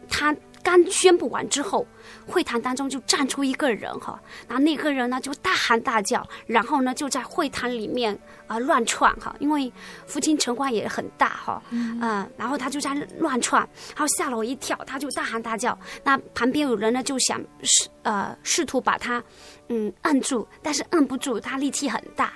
[0.08, 0.34] 他。
[0.62, 1.86] 刚宣布完之后，
[2.26, 8.14] 会堂当中就站出一个人哈，然后那个人呢就大喊大叫，然后呢就在会堂里面
[8.46, 9.70] 啊、呃、乱窜哈，因为
[10.06, 13.60] 复兴城管也很大哈，嗯、呃，然后他就在乱窜，
[13.96, 19.22] 然后吓了我一跳，他就大喊大叫，那旁边有人呢就想试呃试图把他
[19.68, 22.32] 嗯按住，但是按不住，他力气很大，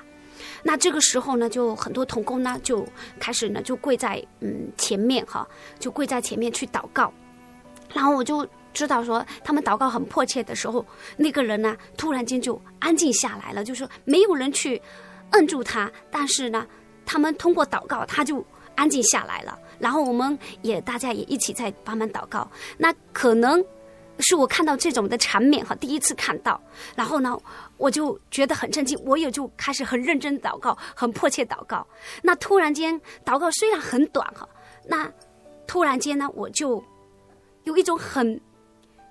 [0.64, 2.84] 那这个时候呢就很多童工呢就
[3.20, 5.46] 开始呢就跪在嗯前面哈，
[5.78, 7.12] 就跪在前面去祷告。
[7.96, 10.84] 然后我就知道说，他们祷告很迫切的时候，
[11.16, 14.80] 那个人呢，突然间就安静下来了，就是没有人去
[15.30, 16.66] 摁住他，但是呢，
[17.06, 19.58] 他们通过祷告，他就安静下来了。
[19.78, 22.46] 然后我们也大家也一起在帮忙祷告。
[22.76, 23.64] 那可能
[24.18, 26.60] 是我看到这种的场面哈，第一次看到，
[26.94, 27.34] 然后呢，
[27.78, 31.86] 我就觉得很震惊，我也就开始很认真祷告，很迫切祷告。
[32.22, 34.46] 那突然间，祷告虽然很短哈，
[34.86, 35.10] 那
[35.66, 36.82] 突然间呢，我就
[37.66, 38.34] 有一种很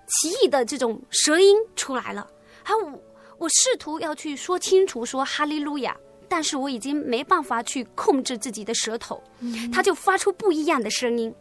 [0.07, 2.27] 奇异的这种舌音出来了，
[2.63, 2.99] 还有我，
[3.37, 5.95] 我试图要去说清楚说哈利路亚，
[6.27, 9.23] 但是我已经没办法去控制自己的舌头，
[9.71, 11.33] 它就发出不一样的声音，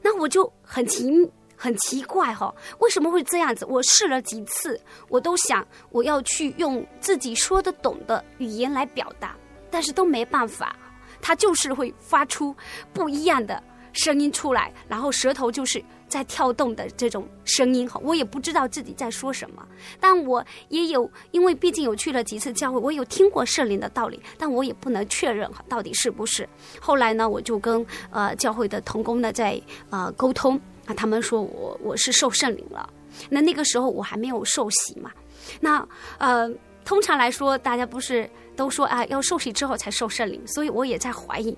[0.00, 1.06] 那我就很奇。
[1.54, 3.64] 很奇怪哈，为什么会这样子？
[3.66, 9.36] 我试了几次，我都想我要去用自己说得懂的语言来表达，
[9.70, 10.74] 但是都没办法，
[11.20, 12.52] 它就是会发出
[12.92, 19.66] 不一样的声音出来，然后舌头就是在跳动的这种声音哈，我也不知道自己在说什么，
[20.00, 26.48] 但我也有，因为毕竟有去了几次教会，我有听过圣灵的道理，但我也不能确认哈，到底是不是。
[26.80, 30.60] 后来呢，我就跟呃教会的同工呢在呃沟通。
[30.84, 32.88] 那他们说我我是受圣灵了，
[33.30, 35.12] 那那个时候我还没有受洗嘛。
[35.60, 35.86] 那
[36.18, 36.52] 呃，
[36.84, 41.56] 通常来说，大家不是都说啊，要受洗之后才受圣灵，所以我也在怀疑。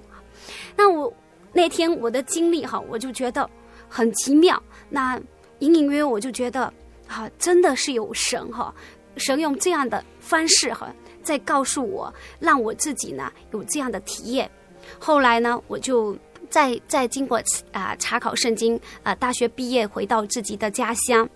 [0.77, 1.11] 那我
[1.55, 3.49] 那天我的经历哈，我就觉得
[3.89, 4.63] 很奇妙。
[4.91, 5.19] 那
[5.61, 6.71] 隐隐约约我就觉得
[7.07, 8.75] 啊，真的是有神哈，
[9.17, 14.51] 神用这样的方式哈，在告诉我，让我自己呢有这样的体验。
[14.99, 16.15] 后来呢，我就。
[16.51, 21.29] 在在经过啊、查考圣经啊、大学毕业回到自己的家乡，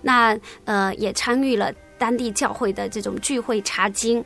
[0.00, 4.24] 那呃也参与了当地教会的这种聚会查经，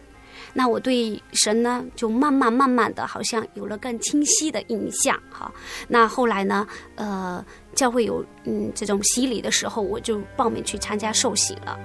[0.59, 5.53] 那我对神呢就慢慢慢慢的好像有了更清晰的印象哈。
[5.87, 11.79] 那后来呢呃教会有嗯这种洗礼的时候，我就报名去参加受洗了。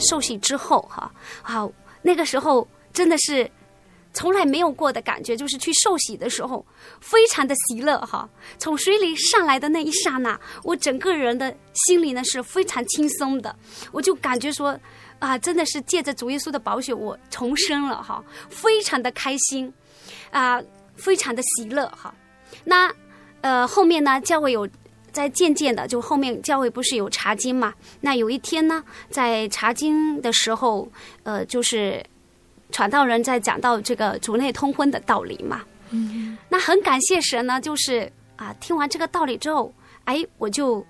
[0.00, 1.70] 受洗之后，哈，好，
[2.02, 3.50] 那个时候真的是
[4.12, 6.64] 从来没有过的感觉，就是去受洗的时候，
[7.00, 8.28] 非常的喜乐，哈。
[8.58, 13.54] 从水里上来的那一刹那，我整个人的心里呢是非常轻松的，
[13.92, 14.78] 我就感觉说，
[15.18, 19.72] 啊，真的是借着主耶稣的宝血，我重生了，哈，非常的开心，
[20.30, 20.60] 啊，
[20.96, 22.14] 非常的喜乐，哈。
[22.64, 22.92] 那，
[23.42, 24.68] 呃，后面呢，教会有。
[25.12, 27.74] 在渐渐的，就后面教会不是有查经嘛？
[28.00, 30.88] 那有一天呢，在查经的时候，
[31.22, 32.04] 呃，就是
[32.70, 35.62] 传道人在讲到这个族内通婚的道理嘛。
[35.90, 39.72] 嗯，那很感谢神呢，就是啊，听完这个道理之后，
[40.04, 40.84] 哎，我就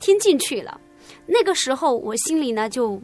[0.00, 0.80] 听进去了。
[1.26, 3.00] 那个时候我心里呢就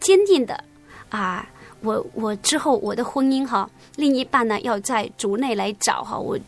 [0.00, 0.62] 坚定的
[1.08, 1.48] 啊，
[1.80, 6.38] 我我之后我的婚姻哈，另一半呢要在族内来找哈我。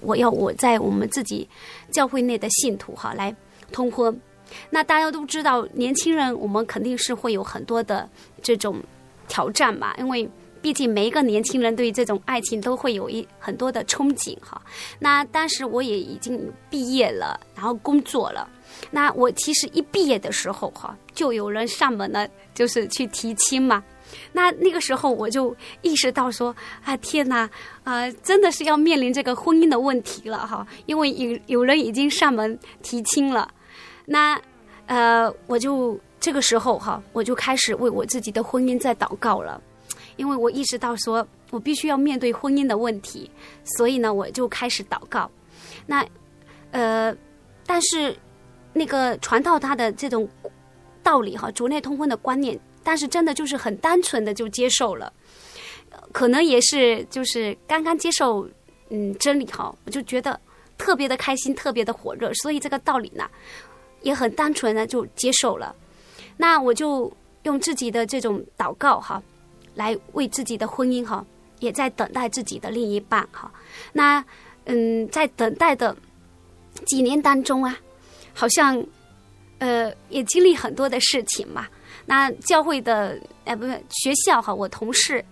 [0.00, 1.46] 我要我在我们自己
[1.92, 3.34] 教会内的信徒哈来
[3.70, 4.20] 通婚，
[4.70, 8.08] 那大家都知道，年轻人我们肯定是会有很多的
[8.42, 8.82] 这种
[9.28, 10.28] 挑战嘛，因为
[10.60, 14.60] 毕竟每一个年轻人对于这种爱情都会有一很多的憧憬哈。
[14.98, 18.48] 那当时我也已经毕业了，然后工作了。
[18.90, 23.82] 那我其实一毕业的时候哈，就有人上门了，就是去提亲嘛。
[24.32, 27.48] 那那个时候我就意识到说啊天哪
[27.84, 33.52] 啊、真的是要面临这个婚姻的问题了哈，因为有有人已经上门提亲了，
[34.04, 34.40] 那
[34.86, 39.60] 呃我就这个时候哈我就开始为我自己的婚姻在祷告了，
[40.16, 43.28] 因为我意识到说我必须要面对婚姻的问题，
[43.64, 45.28] 所以呢我就开始祷告。
[45.86, 46.06] 那
[46.70, 47.14] 呃
[47.66, 48.16] 但是
[48.72, 50.28] 那个传道他的这种
[51.02, 52.58] 道理哈，主内通婚的观念。
[52.82, 55.12] 但是真的就是很单纯的就接受了，
[56.12, 58.48] 可能也是就是刚刚接受
[58.90, 60.38] 嗯真理哈，我就觉得
[60.76, 63.28] 特别的开心，特别的火热，所以这个道理呢
[64.02, 65.74] 也很单纯的就接受了。
[66.36, 67.12] 那我就
[67.44, 69.22] 用自己的这种祷告哈，
[69.74, 71.24] 来为自己的婚姻哈，
[71.60, 73.52] 也在等待自己的另一半哈。
[73.92, 74.24] 那
[74.64, 75.96] 嗯，在等待的
[76.86, 77.78] 几年当中啊，
[78.32, 78.84] 好像
[79.58, 81.68] 呃也经历很多的事情嘛。
[82.06, 85.24] 那教会的哎，不是学校哈，我同事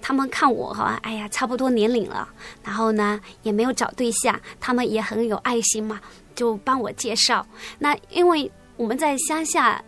[0.00, 2.28] 他们看我哈，哎呀，差不多年龄了，
[2.62, 6.00] 然后呢也没有找对象，他们也很有爱心嘛，
[6.34, 7.46] 就帮我介绍。
[7.78, 9.82] 那因为我们在乡下，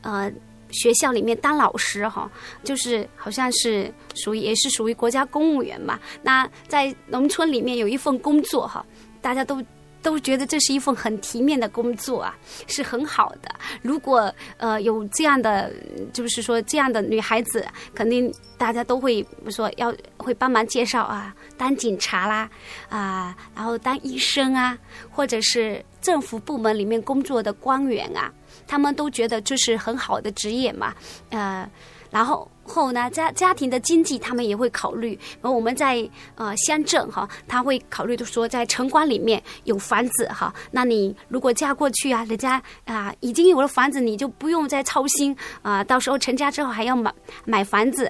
[0.00, 0.30] 呃，
[0.70, 2.30] 学校里面当老师哈，
[2.64, 5.98] 就是好像是属于也是属于国家公务员嘛。
[6.22, 8.84] 那在农村里面有一份工作哈，
[9.20, 9.62] 大家都
[10.02, 12.36] 都觉得这是一份很体面的工作啊，
[12.66, 13.48] 是很好的。
[13.80, 15.72] 如果呃有这样的，
[16.12, 22.50] 就是说这样的女孩子，肯定大家都会说要会帮忙介绍啊，当警察啦
[22.88, 24.76] 啊，然后当医生啊，
[25.10, 28.32] 或者是政府部门里面工作的官员啊，
[28.66, 30.94] 他们都觉得这是很好的职业嘛，
[31.30, 31.68] 呃，
[32.12, 32.48] 然后。
[32.64, 35.18] 后呢，家家庭的经济他们也会考虑。
[35.42, 40.54] 而我们在呃乡镇哈，他会考虑的说在城关里面有房子哈。
[40.70, 47.12] 那你如果嫁过去啊，人家啊、已经有了房子，你就不用再操心啊、到时候成家之后还要买
[47.44, 48.08] 买房子，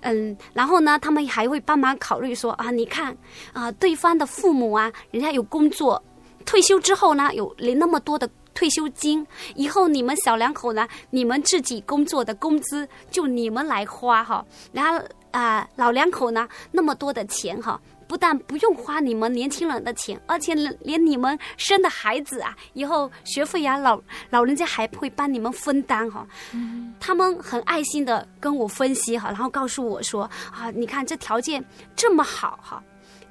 [0.00, 3.16] 嗯，然后呢，他们还会帮忙考虑说啊，你看
[3.52, 6.02] 啊、对方的父母啊，人家有工作，
[6.44, 8.28] 退休之后呢，有领那么多的。
[8.56, 10.88] 退休金以后，你们小两口呢？
[11.10, 14.44] 你们自己工作的工资就你们来花哈。
[14.72, 14.98] 然后
[15.30, 17.78] 啊、呃，老两口呢，那么多的钱哈，
[18.08, 24.00] 不但不用花你们年轻人的钱，而且连你们生的孩子啊，以后学费呀，老
[24.30, 26.26] 老人家还会帮你们分担哈。
[26.54, 31.62] 嗯，他们很爱心的跟我分析哈，然后告诉我说啊，你看这条件
[31.94, 32.82] 这么好哈，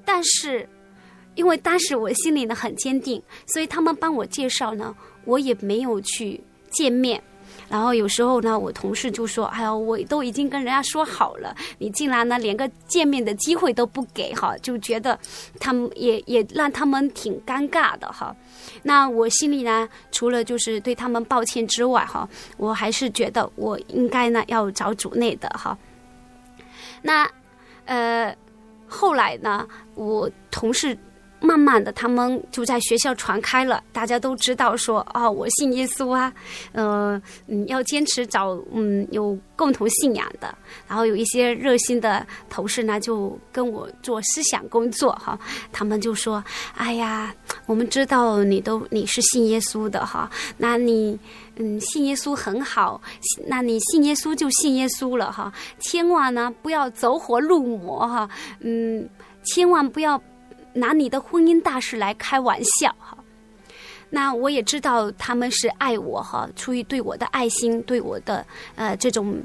[0.05, 0.69] 但是
[1.33, 4.95] 因为当时我心里呢很坚定，所以他们帮我介绍呢。
[5.25, 7.21] 我也没有去见面，
[7.67, 15.17] 然后有时候呢，我同事就说：“哎呀，我都已经跟人家说好了，你竟然呢连个见面的机会都不给哈，就觉得
[15.59, 18.35] 他们也也让他们挺尴尬的哈。
[18.83, 25.77] 那我心里呢，除了就是对他们抱歉之外哈，我还是觉得我应该呢要找主内的哈。
[27.01, 27.29] 那
[27.85, 28.35] 呃，
[28.87, 30.97] 后来呢，我同事。
[31.45, 36.33] 慢慢的，他们就在学校传开了，大家都知道说，哦，我信耶稣啊，
[36.71, 45.37] 呃，嗯，要坚持找嗯有共同信仰的，然后有一些热心的同事呢，就跟我做思想工作哈，
[45.71, 46.43] 他们就说，
[46.75, 47.33] 哎呀，
[47.67, 51.17] 我们知道你都你是信耶稣的哈，那你
[51.57, 52.99] 嗯信耶稣很好，
[53.47, 58.29] 那你信耶稣就信耶稣了哈，千万呢不要走火入魔哈，
[58.61, 59.07] 嗯，
[59.43, 60.21] 千万不要。
[60.75, 63.17] 拿你的婚姻大事来开玩笑哈，
[64.09, 68.45] 那我也知道他们是爱我哈，出于对我的爱心，对我的
[68.75, 69.41] 呃这种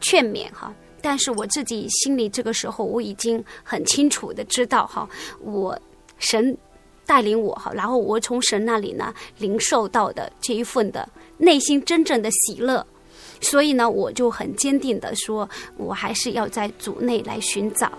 [0.00, 0.72] 劝勉哈。
[1.00, 5.08] 但是我自己心里这个时候我已经很清楚的知道哈，
[5.40, 5.76] 我
[6.18, 6.56] 神
[7.04, 11.08] 带领我哈，然后我从神那里呢领受到的这一份的
[11.38, 12.86] 内心真正的喜乐，
[13.40, 17.90] 所以呢我就很坚定的说，我还是要在主内来寻找。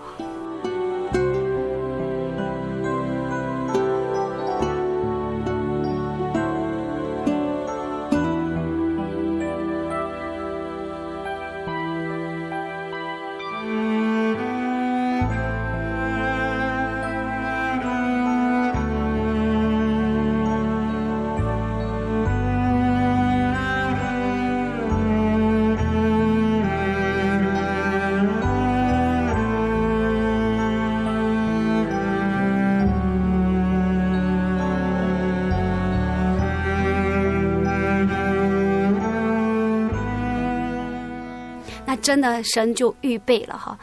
[42.14, 43.76] 真的，神就预备了哈，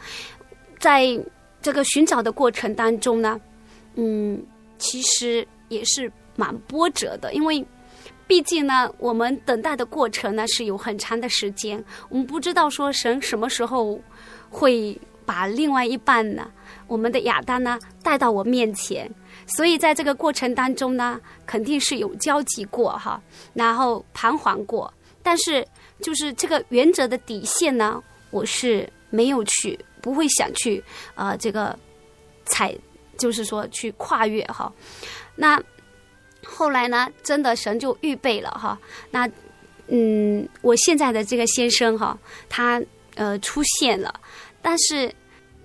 [0.78, 1.06] 在
[1.60, 3.38] 这个寻找的过程当中呢，
[3.96, 4.42] 嗯，
[4.78, 7.62] 其实也是蛮波折的，因为
[8.26, 14.00] 毕竟呢，我们等待的过程呢是有很长的时间，我们不知道说神什么时候
[14.48, 16.50] 会把另外一半呢，
[16.86, 19.10] 我们的亚当呢带到我面前，
[19.46, 23.22] 所以在这个过程当中呢，肯定是有交集过哈，
[23.52, 24.90] 然后彷徨过，
[25.22, 25.62] 但是
[26.00, 28.02] 就是这个原则的底线呢。
[28.32, 30.82] 我是没有去，不会想去，
[31.14, 31.78] 呃，这个
[32.46, 32.74] 踩，
[33.18, 34.72] 就是说去跨越哈。
[35.36, 35.62] 那
[36.44, 38.76] 后来呢，真的神就预备了哈。
[39.10, 39.28] 那
[39.88, 42.18] 嗯，我现在的这个先生哈，
[42.48, 42.82] 他
[43.16, 44.12] 呃出现了，
[44.62, 45.14] 但是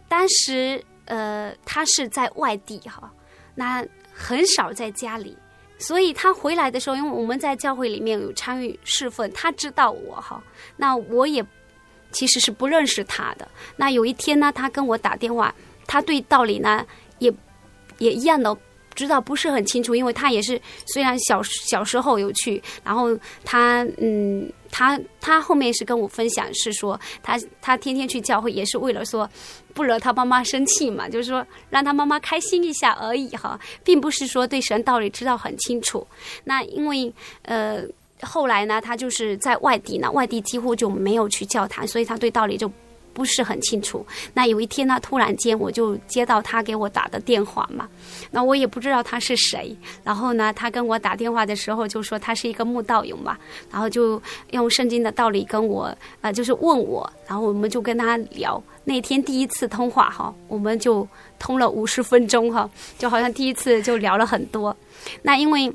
[0.09, 3.09] 当时呃他是在外地哈，
[3.55, 5.37] 那很少在家里，
[5.79, 10.43] 所以他回来的时候，因为我们在教会里面有参与侍奉，他知道我哈，
[10.75, 11.43] 那我也。
[12.11, 13.47] 其实是不认识他的。
[13.75, 15.53] 那有一天呢，他跟我打电话，
[15.85, 16.85] 他对道理呢
[17.19, 17.33] 也
[17.99, 18.55] 也一样的
[18.95, 29.29] 知道不是很清楚，因为他也是虽然小小时候有去，然后他嗯，他他后面是跟我分享是说他他天天去教会也是为了说
[29.75, 36.07] 不惹他妈妈生气嘛，就是说让他妈妈开心一下而已哈，并不是说对神道理知道很清楚。
[36.45, 37.83] 那因为呃。
[38.21, 42.71] 后来呢，他就是在外地呢，外地几乎就没有去教堂，所以他对道理就
[43.13, 44.05] 不是很清楚。
[44.33, 47.87] 那有一天呢，突然间我就接到他给我打的电话嘛，
[48.29, 49.75] 那我也不知道他是谁。
[50.03, 53.37] 然后呢，他跟我打电话的时候就说他是一个慕道友嘛，
[53.71, 58.61] 然后就用圣经的道理跟我呃，就是问我，然后我们就跟他聊。
[58.83, 61.07] 那天第一次通话哈，我们就
[61.39, 64.75] 通了五十分钟哈，就好像第一次就聊了很多。
[65.21, 65.71] 那因为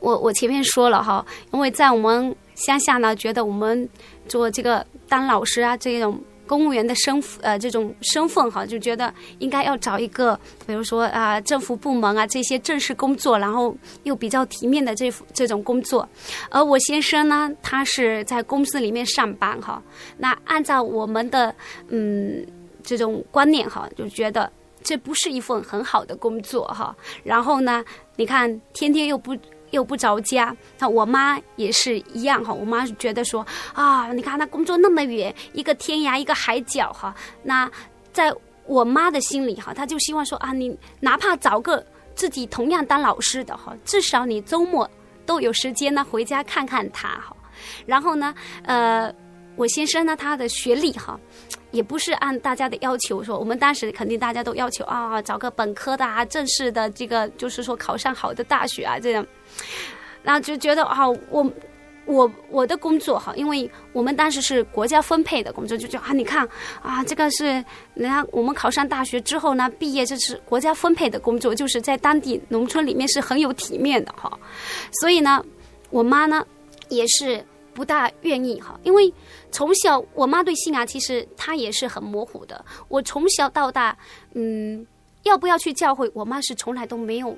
[0.00, 3.88] 我我前面说了哈，因为在我们乡下呢，觉得我们
[4.28, 16.08] 做这个当老师啊这种公务员的身呃这种身份哈，就觉得应该要找一个，比如说啊政府部门啊这些正式工作，然后又比较体面的这这种工作。
[16.50, 19.82] 而我先生呢，他是在公司里面上班哈，
[20.18, 21.54] 那按照我们的
[21.88, 22.46] 嗯
[22.82, 24.50] 这种观念哈，就觉得。
[24.84, 27.84] 这不是一份很好的工作哈，然后呢，
[28.16, 29.32] 你看天天又不
[29.72, 33.44] 又不着家，那我妈也是一样哈，我妈觉得说
[33.74, 37.70] 啊，你看他工作那么远，一个天涯一个海角哈，那
[38.12, 38.32] 在
[38.66, 44.88] 我妈的心里哈，她就希望说啊，你哪怕找个自己同样当老师的哈，至少你周末
[45.26, 47.36] 都有时间呢回家看看他哈，
[47.84, 48.32] 然后呢，
[48.64, 49.12] 呃，
[49.56, 51.18] 我先生呢，他的学历哈。
[51.72, 59.26] 也不是按大家的要求说，我们当时肯定大家都要求啊，找个本科的啊，正式的这个就是说考上好的大学啊，这样，
[60.22, 61.52] 然后就觉得啊，我
[62.06, 66.48] 我我的工作哈，因为我们当时是国家分配的工作，就觉得啊，你看
[66.80, 67.44] 啊，这个是
[67.94, 74.38] 人家我们考上大学之后呢，毕业这是国家分配的工作，就是在当地农村里面是很有体面的哈，
[75.00, 75.44] 所以呢，
[75.90, 76.46] 我妈呢
[76.88, 77.44] 也是。
[77.74, 79.10] 不大愿意哈，因为
[79.50, 82.62] 从小我妈对信仰其实她也是很模糊的。
[82.88, 83.96] 我从小到大，
[84.34, 84.86] 嗯，
[85.22, 87.34] 要不要去教会，我妈是从来都没有，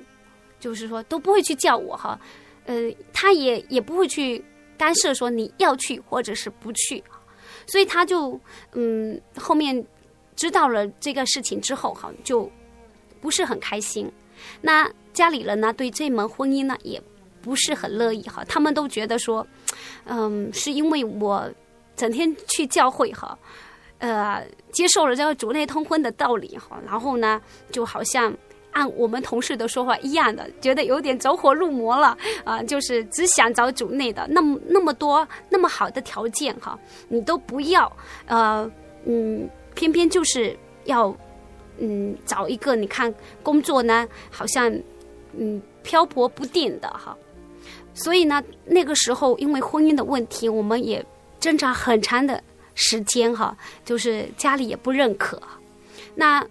[0.59, 2.19] 就是说都不会去叫我哈，
[2.65, 4.43] 呃，他也也不会去
[4.77, 7.03] 干涉说你要去或者是不去，
[7.65, 8.39] 所以他就
[8.73, 9.85] 嗯后面
[10.35, 12.51] 知道了这个事情之后哈，就
[13.21, 14.11] 不是很开心。
[14.61, 17.01] 那家里人呢，对这门婚姻呢也
[17.41, 19.45] 不是很乐意哈，他们都觉得说。
[20.07, 21.51] 嗯，是因为我
[21.95, 23.35] 整天去教会哈，
[23.97, 27.41] 呃，接受了这个主内通婚的道理哈，然后呢，
[27.71, 28.31] 就好像
[28.75, 37.89] 按我们同事的说法一样的，觉得有点走火入魔了啊，就是只想找主内的，那么那么多那么好的条件哈，你都不要，
[38.25, 38.69] 呃，
[39.05, 41.15] 嗯，偏偏就是要
[41.77, 44.69] 嗯找一个你看工作呢，好像
[45.37, 47.17] 嗯漂泊不定的哈。
[47.93, 51.03] 所以呢，那个时候因为婚姻的问题，我们也
[51.39, 53.55] 挣扎很长的时间哈，
[53.85, 55.41] 就是家里也不认可。
[56.13, 56.45] 那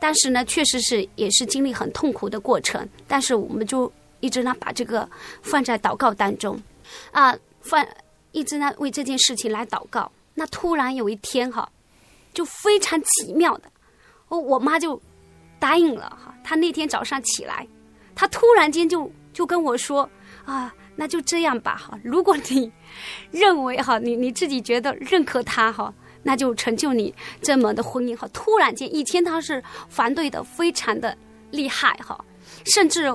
[0.00, 2.88] 但是呢，确实是也是经历很痛苦的过程。
[3.08, 3.90] 但是我们就
[4.20, 5.08] 一直呢把这个
[5.42, 6.60] 放在祷告当中
[7.12, 7.86] 啊，放
[8.32, 10.10] 一直呢为这件事情来祷告。
[10.34, 11.68] 那突然有一天哈，
[12.32, 13.70] 就非常奇妙的，
[14.28, 15.00] 我我妈就
[15.58, 16.34] 答应了哈。
[16.42, 17.66] 她那天早上起来，
[18.14, 20.08] 她突然间就就跟我说。
[20.44, 21.98] 啊，那就这样吧哈。
[22.04, 22.70] 如果你
[23.30, 25.90] 认为哈，你你自己觉得认可他哈，
[26.24, 28.28] 那就成就你这么的婚姻哈。
[28.32, 31.16] 突然间，以前他是反对的，非常的
[31.52, 32.18] 厉害哈，
[32.74, 33.12] 甚至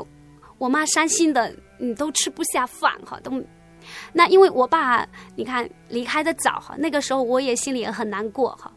[0.57, 3.20] 我妈伤心的，你都吃不下饭哈。
[3.22, 3.43] 都，
[4.14, 5.05] 那因为我爸
[5.36, 8.72] 你看离开的早哈，那个时候我也心里也很难过哈。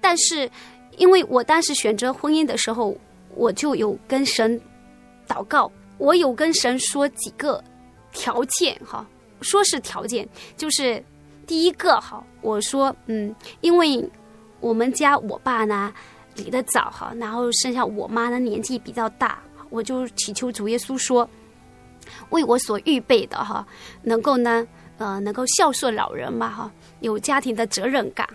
[0.00, 0.50] 但是
[0.98, 2.94] 因为我当时选择婚姻的时候，
[3.34, 4.60] 我就有跟神
[5.26, 7.64] 祷告，我有跟神说几个。
[8.10, 9.06] 条件哈，
[9.42, 10.26] 说是条件，
[10.56, 11.00] 就是
[11.48, 14.06] 第一个哈，我说嗯，因为
[14.60, 15.90] 我们家我爸呢
[16.36, 19.38] 离得早哈，然后剩下我妈呢年纪比较大，
[19.70, 21.26] 我就祈求主耶稣说，
[22.28, 23.66] 为我所预备的哈，
[24.02, 24.68] 能够呢
[24.98, 26.70] 呃能够孝顺老人嘛哈，
[27.00, 28.28] 有家庭的责任感。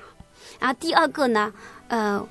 [0.59, 1.53] 然后第二个呢，
[1.89, 2.27] 呃，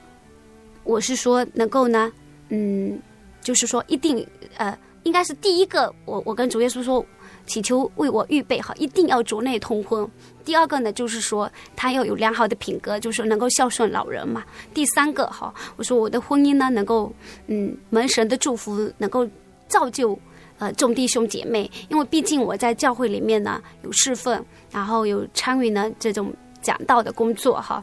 [0.83, 2.12] 我是说能够呢，
[2.49, 3.01] 嗯，
[3.41, 4.26] 就是说一定
[4.57, 7.07] 呃，应该是第一个，我我跟主耶稣说。
[7.45, 10.09] 祈求为我预备好，一定要主内通婚。
[10.45, 14.45] 第二个呢，就是说他要有良好的品格，就是能够孝顺老人嘛。
[14.74, 17.12] 第三个哈，我说我的婚姻呢，能够
[17.47, 19.28] 嗯门神的祝福，能够
[19.68, 20.18] 造就
[20.59, 21.70] 呃众弟兄姐妹。
[21.88, 27.82] 因为毕竟我在教会里面呢有侍奉，然后有参与呢这种讲道的工作哈。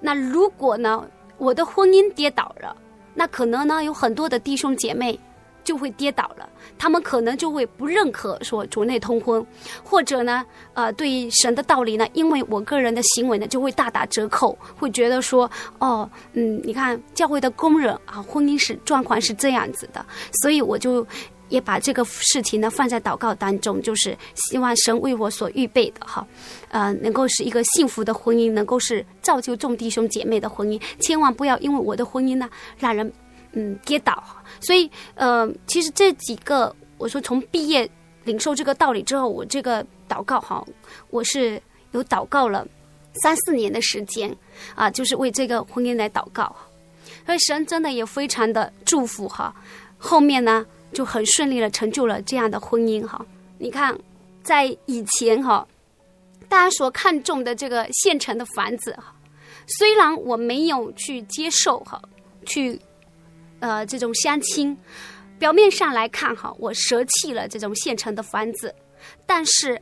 [0.00, 2.76] 那如果呢我的婚姻跌倒了，
[3.14, 5.18] 那可能呢有很多的弟兄姐妹。
[5.68, 6.48] 就会跌倒了，
[6.78, 9.46] 他们可能就会不认可说主内通婚，
[9.84, 10.42] 或者呢，
[10.72, 20.02] 呃，对神的道理呢，因为我个人的行为呢，就会大打折扣，会觉得说，哦，嗯，你看教会的工人啊，婚姻是状况是这样子的，
[20.40, 21.06] 所以我就
[21.50, 26.26] 也把这个事情呢放在祷告当中，就是希望神为我所预备的哈，
[26.70, 32.48] 呃，能够是一个幸福的婚姻，能够是造就众弟兄姐妹的婚姻，千万不要因为我的婚姻呢
[32.78, 33.12] 让人
[33.52, 34.24] 嗯跌倒。
[34.60, 37.88] 所以呃，其实这几个我说从毕业
[38.24, 40.64] 领受这个道理之后，我这个祷告哈，
[41.10, 41.60] 我是
[41.92, 42.66] 有祷告了
[43.22, 44.34] 三四年的时间
[44.74, 46.54] 啊，就是为这个婚姻来祷告，
[47.26, 49.54] 所以神真的也非常的祝福哈，
[49.96, 50.66] 后面呢。
[50.90, 53.22] 就很顺利的成就了这样的婚姻哈。
[53.58, 53.94] 你看，
[54.42, 55.68] 在以前哈，
[56.48, 59.14] 大家所看重的这个现成的房子哈，
[59.66, 62.00] 虽然我没有去接受哈，
[62.46, 62.80] 去
[63.60, 64.76] 呃这种相亲，
[65.38, 68.74] 表面上来看哈，我舍弃了这种现成的房子，
[69.26, 69.80] 但是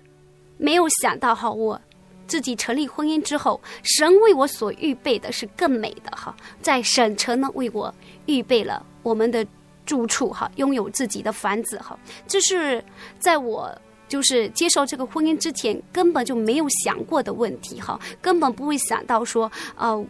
[0.57, 1.81] 没有想到哈，我
[2.27, 7.95] 自己成立婚姻之后，神为我所预备的是更美的哈，在省城呢为我
[8.27, 9.47] 预备了我们的。
[9.87, 11.97] 住处哈，拥有自己的房子哈，
[12.27, 12.85] 这是
[13.21, 13.73] 在我
[14.09, 20.05] 就是接受这个婚姻之前根本就没有想过的问题哈，根本不会想到说，呃，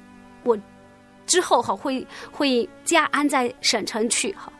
[0.45, 0.59] 我
[1.27, 4.53] 之后哈会会家安在省城去哈。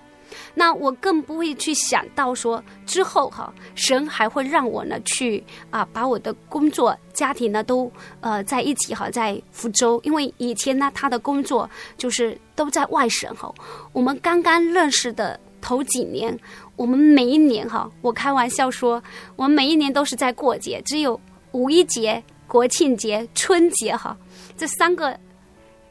[0.55, 7.91] 那我更不会去想到说之后哈，神还会让我呢去啊，把我的工作、家庭呢都
[8.21, 13.53] 呃在一起哈，在福州，因为以前呢他的工作就是都在外省哈。
[13.93, 16.37] 我们刚刚认识的头几年，
[16.75, 19.03] 我们每一年哈，我开玩笑说，
[19.37, 21.19] 我们每一年都是在过节，只有
[21.53, 24.17] 五一节、国庆节、春节哈
[24.57, 25.19] 这三个。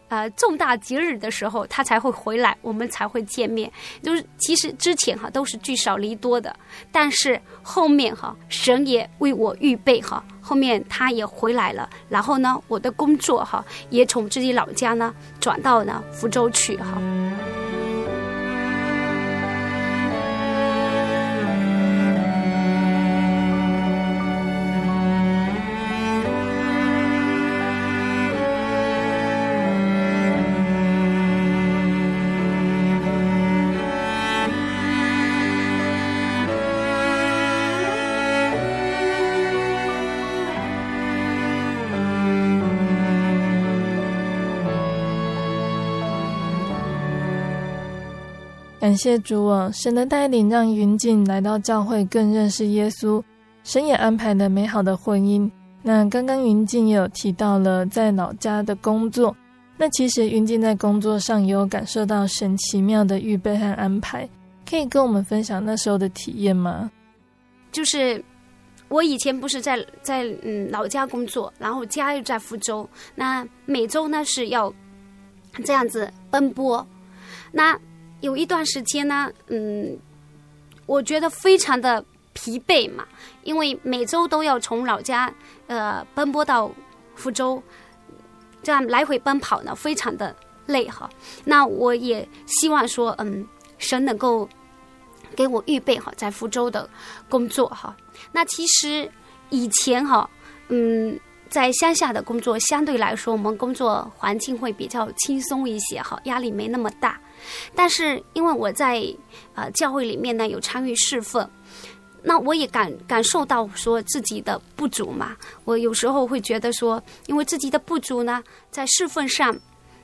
[0.08, 3.72] 呃，重大节日的时候，他才会回来，我们才会见面。
[4.04, 6.56] 就是其实之前哈都是聚少离多的，
[6.92, 11.90] 但是后面哈神也为我预备哈，后面他也回来了。
[12.08, 17.02] 然后呢，我的工作哈也从自己老家呢转到呢福州去哈。
[48.86, 53.20] 感谢主啊，神的带领让云静来到教会，更认识耶稣。
[53.64, 55.50] 神也安排了美好的婚姻。
[55.82, 59.36] 那刚刚云静也有提到了在老家的工作。
[59.76, 64.30] 那其实云静在工作上也有感受到神奇妙的预备和安排，
[64.70, 66.92] 可以跟我们分享那时候的体验吗？
[67.72, 68.24] 就是
[68.88, 74.72] 我以前不是在在嗯老家工作，然后家又在福州，那每周呢是要
[75.64, 76.88] 这样子奔波，
[77.52, 77.76] 那。
[78.22, 79.98] 有一段时间呢，嗯，
[80.86, 82.04] 我觉得非常的
[82.34, 83.06] 疲惫嘛，
[83.44, 85.32] 因为每周都要从老家
[85.68, 86.72] 呃奔波到
[87.16, 87.62] 福州，
[88.64, 90.36] 这样来回奔跑呢，非常的
[90.66, 91.10] 累哈。
[91.44, 93.48] 那我也希望说，嗯，
[93.78, 94.48] 神能够
[95.36, 96.90] 给我预备好在福州的
[97.30, 97.96] 工作哈。
[98.32, 99.10] 那其实
[99.50, 100.28] 以前哈，
[100.70, 107.20] 嗯，在乡下的工作相对来说，我们工作环境会比较轻松一些哈，压力没那么大。
[107.74, 109.04] 但是因为我在
[109.54, 111.50] 呃教会里面呢有参与侍奉，
[112.22, 115.36] 那我也感感受到说自己的不足嘛。
[115.64, 119.56] 我有时候会觉得说，因为自己的不足呢，在侍奉上，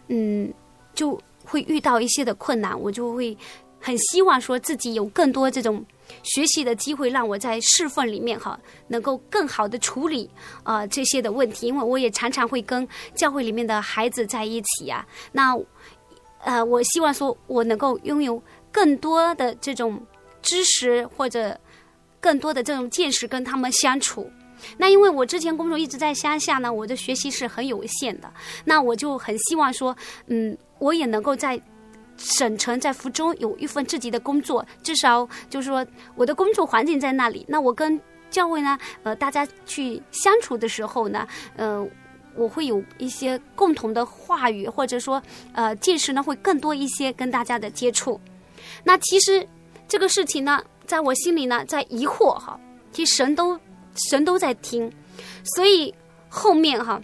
[0.08, 0.54] 嗯，
[0.94, 3.36] 就会遇到一些的困难，我就会
[3.80, 5.84] 很希望说自己有更多这种
[6.22, 10.30] 学习的机会，让我在侍奉里面哈能够更好的处理
[10.64, 11.66] 啊、呃、这些的问题。
[11.68, 15.58] 因为我也常常会跟教会里面的孩子在一起呀、那。
[16.44, 20.02] 呃，我希望说，我能够拥有更多的这种
[20.42, 21.60] 知识，或者
[22.20, 24.30] 更多的这种见识，跟他们相处。
[24.78, 28.32] 那因为我之前工作一直在乡下呢，我的学习是很有限的。
[28.66, 29.96] 那我就很希望说，
[30.28, 31.62] 嗯，我也能够在
[32.18, 35.86] 省城，在福州有一份自己的工作，至少就是说
[36.16, 37.46] 我的工作环境在那里。
[37.48, 41.88] 那我跟教会呢，呃，大家去相处的时候呢，呃。
[42.36, 45.22] 我会有一些共同的话语，或者说，
[45.54, 48.20] 呃，见识呢会更多一些，跟大家的接触。
[48.84, 49.48] 那其实
[49.88, 52.60] 这个事情呢，在我心里呢，在疑惑哈。
[52.92, 53.60] 其实神都
[54.10, 54.92] 神都在听，
[55.56, 55.94] 所以
[56.28, 57.02] 后面哈，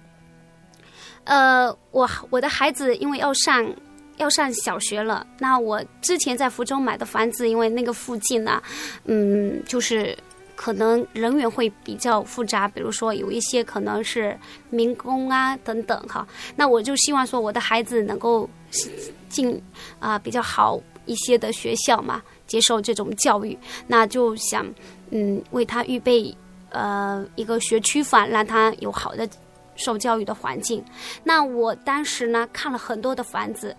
[1.24, 3.74] 呃，我我的孩子因为要上
[4.18, 8.62] 要上小学了，那我之前在福州买的房子，因为那个附近呢，
[9.06, 10.18] 嗯，就是。
[10.58, 14.38] 可能人员会比较复杂，比如说有一些可能是
[14.72, 16.28] 民工啊等等哈。
[16.56, 18.50] 那我就希望说我的孩子能够
[19.30, 19.62] 进
[20.00, 23.56] 啊、比较好一些的学校嘛，接受这种教育，
[23.86, 24.66] 那就想
[25.12, 26.36] 嗯为他预备
[26.72, 29.30] 呃一个学区房，让他有好的
[29.76, 30.84] 受教育的环境。
[31.24, 33.76] 那我当时呢看了很多的房子，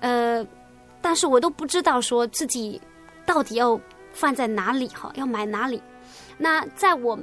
[0.00, 0.46] 呃，
[1.00, 2.78] 但是我都不知道说自己
[3.24, 3.80] 到底要
[4.16, 5.80] 放在哪里哈，要买哪里。
[6.38, 7.18] 那在我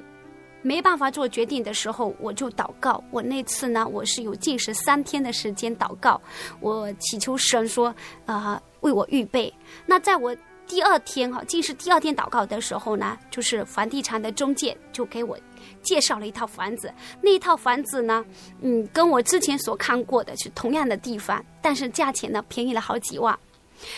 [0.62, 3.04] 没办法做决定的时候，我就祷告。
[3.12, 6.22] 我那次呢，我是有禁食三天的时间祷告，
[6.62, 7.94] 我祈求神说，
[8.26, 9.54] 啊、为我预备。
[9.86, 10.36] 那在我
[10.66, 15.38] 第二天哈，禁食第二天祷告的时候呢，就是房地产的中介就给我
[15.82, 16.94] 介绍了一套房子。
[17.22, 18.24] 那一套房子呢，
[18.62, 23.38] 嗯，跟我之前所看过的是同样的地方，但是价钱呢便宜了好几万。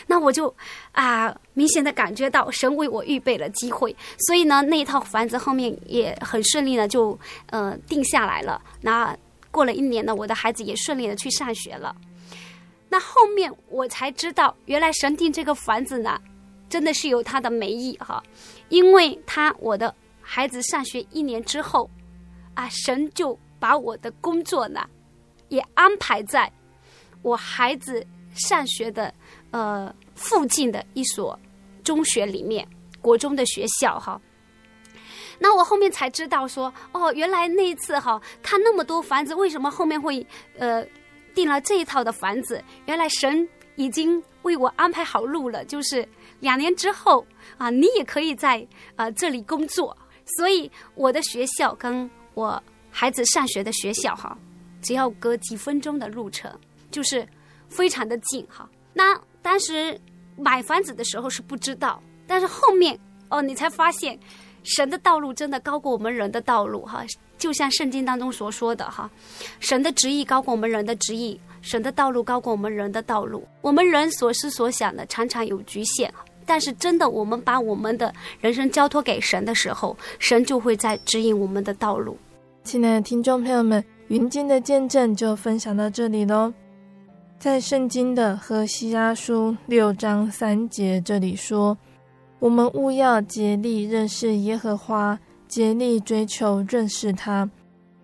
[0.07, 0.53] 那我就
[0.91, 3.95] 啊，明显的感觉到神为我预备了机会，
[4.27, 7.17] 所以呢，那一套房子后面也很顺利的就
[7.47, 8.61] 呃定下来了。
[8.81, 9.17] 那
[9.51, 11.95] 过了一年呢，我的孩子也顺利的去上学了。
[12.89, 16.19] 那后面我才知道，原来神定这个房子呢，
[16.69, 18.23] 真的是有他的美意哈，
[18.69, 21.89] 因为他我的孩子上学一年之后，
[22.53, 24.87] 啊，神就把我的工作呢，
[25.49, 26.51] 也安排在
[27.21, 29.13] 我孩子上学的。
[29.51, 31.39] 呃，附近的一所
[31.83, 32.67] 中学里面，
[33.01, 34.19] 国中的学校哈。
[35.37, 40.25] 那我后面才知道说，哦，原来那一次哈，看那么多房子，为什么后面会
[40.57, 40.85] 呃
[41.33, 42.63] 订了这一套的房子？
[42.85, 46.07] 原来神已经为我安排好路了，就是
[46.39, 47.25] 两年之后
[47.57, 48.59] 啊，你也可以在
[48.95, 49.95] 啊、呃、这里工作。
[50.37, 54.37] 所以我的学校跟我孩子上学的学校哈，
[54.81, 56.49] 只要隔几分钟的路程，
[56.89, 57.27] 就是
[57.69, 58.67] 非常的近哈。
[58.93, 59.95] 那当时
[60.35, 62.97] 买房子的时候是不知道，但是后面
[63.29, 64.17] 哦，你才发现，
[64.63, 67.05] 神的道路真的高过我们人的道路哈，
[67.37, 69.07] 就像圣经当中所说的哈，
[69.59, 73.47] 神的旨意高过我们人的旨意，神的道路高过我们人的道路。
[73.61, 76.09] 我们人所思所想的常常有局限，
[76.43, 82.17] 但是真的，我们把我们的人生交托给神的时候，神就会在指引我们的道路。
[82.63, 86.51] 亲爱的听众朋友们，云静的见证就分享到这里喽。
[87.37, 91.77] 在圣经的何西阿书六章三节这里说
[92.39, 97.47] ：“我们务要竭力认识耶和华，竭力追求认识他。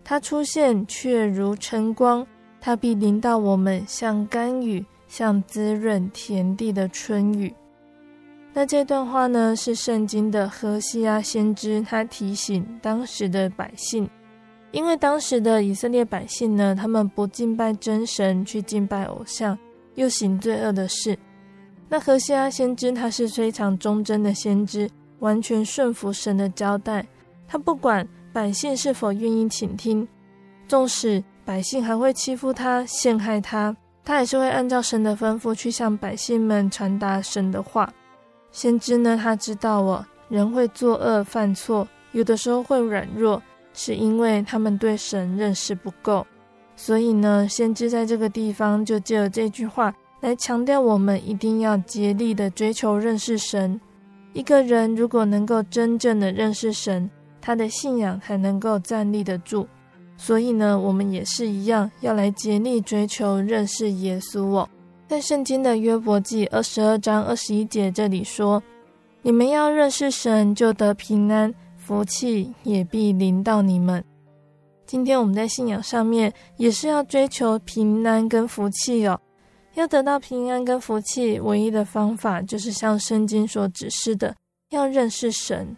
[0.03, 2.25] 他出现却如晨光，
[2.59, 7.51] 他必临到我们，像甘雨，像滋润田地的春雨。”
[8.53, 14.07] 那这段话呢，是圣经的何西阿先知，他提醒当时的百姓。
[14.71, 19.57] 因为当时的以色列百姓呢，他们不敬拜真神，去敬拜偶像，
[19.95, 21.17] 又行罪恶的事。
[21.89, 27.05] 那何西阿先知他是非常忠贞的先知，完全顺服神的交代。
[27.47, 30.07] 他不管百姓是否愿意倾听，
[30.69, 37.93] 纵使百姓还会欺负他、陷害他，他还是会按照神的吩咐去向百姓们传达神的话。
[38.53, 43.41] 先知呢，他知道哦，人会作恶犯错，有的时候会软弱。
[43.73, 46.25] 是因为他们对神认识不够，
[46.75, 53.79] 所以呢，先知在这个地方就借了这句话来强调，我们一定要竭力的追求认识神。
[54.33, 57.09] 一个人如果能够真正的认识神，
[57.41, 59.67] 他的信仰才能够站立得住。
[60.15, 64.69] 所以呢，我们也是一样，要来竭力追求认识耶稣哦。
[65.07, 68.61] 在圣经的约伯记二十二章二十一节这里说
[69.23, 71.53] ：“你们要认识神，就得平安。”
[71.91, 74.01] 福气也必临到你们。
[74.85, 79.19] 今天我们在信仰上面也是要追求平安跟福气哦。
[79.73, 84.33] 要得到平安跟福气，唯一的方法就是像圣经所指示的，
[84.69, 85.75] 要认识神。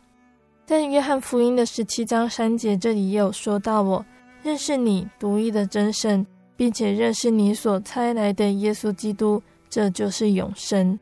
[0.68, 4.06] 在约翰福音的十七章三节这里也有说到：“我
[4.44, 6.24] 认识你独一的真神，
[6.56, 11.00] 并且认识你所差来的耶稣基督，这就是永生。”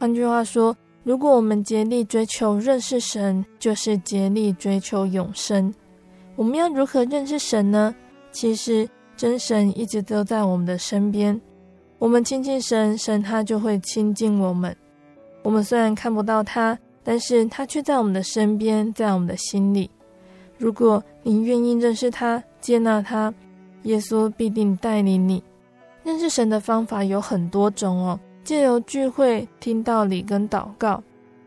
[0.00, 0.76] 换句话说。
[1.06, 5.72] 如果我们竭力追求认识神，就是竭力追求永生。
[6.34, 7.94] 我们要如何认识神呢？
[8.32, 11.40] 其实真神一直都在我们的身边。
[12.00, 14.76] 我们亲近神，神他就会亲近我们。
[15.44, 19.88] 我们虽然看不到他，但是他却在我们的身边，在我们的心里。
[20.58, 23.32] 如果你愿意认识他、接纳他，
[23.84, 25.40] 耶稣必定带领你。
[26.02, 28.18] 认识神的方法有很多种哦。
[28.46, 31.02] 借由聚会、听道理跟祷告，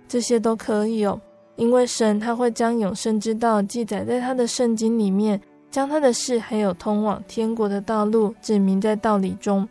[0.06, 1.18] 这些都可以哦。
[1.56, 5.40] 因为神他会将永生之道记载在他的圣经里面，
[5.72, 9.66] 将他的事还有通往天国的道路指明在道理中。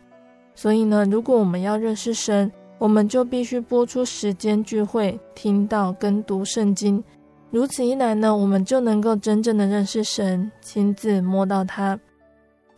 [0.55, 7.03] 所以呢，如果我们要认识神，我们就必须拨出时间聚会、听道跟读圣经。
[7.51, 11.99] 如此一来呢，我们就能够真正的认识神，亲自摸到他。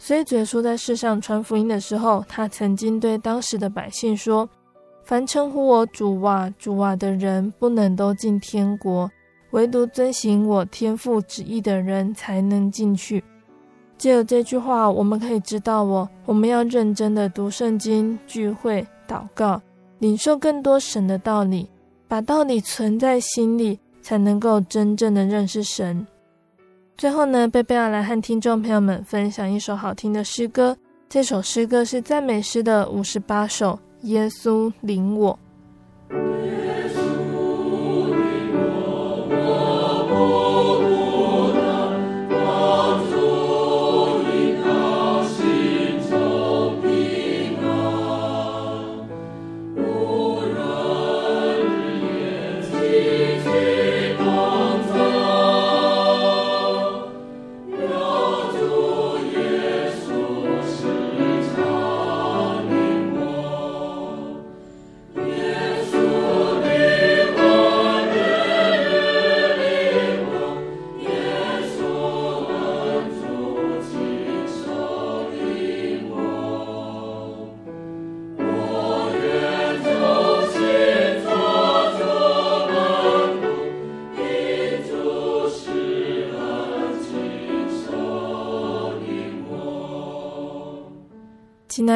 [0.03, 4.49] 所以，主耶稣在世上传福音的时候，他曾经对当时的百姓说
[5.05, 9.09] ：“凡称呼我主啊、主啊的人，不能都进天国，
[9.51, 13.23] 唯独遵行我天父旨意的人才能进去。
[13.95, 19.61] 借由这句话，我们可以知道我，我们要认真的读圣经、聚会、祷告，
[19.99, 21.69] 领受更多神的道理，
[22.07, 26.07] 把道理存在心里，才能够真正的认识神。
[27.01, 30.77] 最后呢，贝贝要来和听众朋友们分享一首好听的诗歌。
[31.09, 33.71] 这首诗歌是赞美诗的五十八首，
[34.05, 35.35] 《耶稣领我》。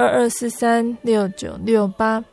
[0.00, 2.24] 二二四三六九六八，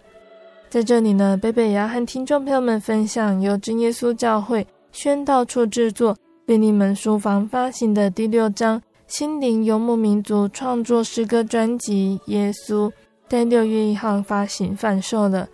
[0.70, 6.16] 在这里呢，贝贝也要和听众朋友们分享由真耶稣教会宣道处制作、
[6.46, 12.88] 菲利门书房发行的第六张心灵游牧民族创作诗歌专辑《耶稣》，
[13.28, 15.46] 在六月一号发行贩售了。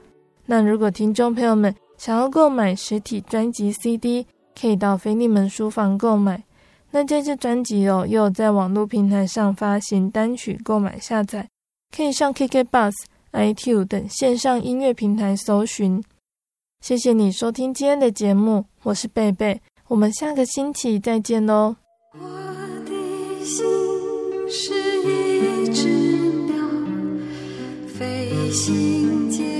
[0.45, 6.43] 那如果听众朋友们想要购买实体专辑 CD，可以到菲利门书房购买。
[6.91, 11.49] 那这支专辑哦，又在网络平台上发行单曲购买下载。
[11.95, 12.91] 可以上 KK Bus、
[13.33, 16.03] itu 等线上音乐平台搜寻。
[16.81, 21.75] 谢谢你收听今天的节目，我是贝贝，我们下个星期再见喽。
[22.13, 22.19] 我
[22.85, 23.63] 的心
[24.49, 24.73] 是
[25.03, 25.87] 一只
[26.47, 26.55] 鸟，
[27.87, 29.52] 飞行间。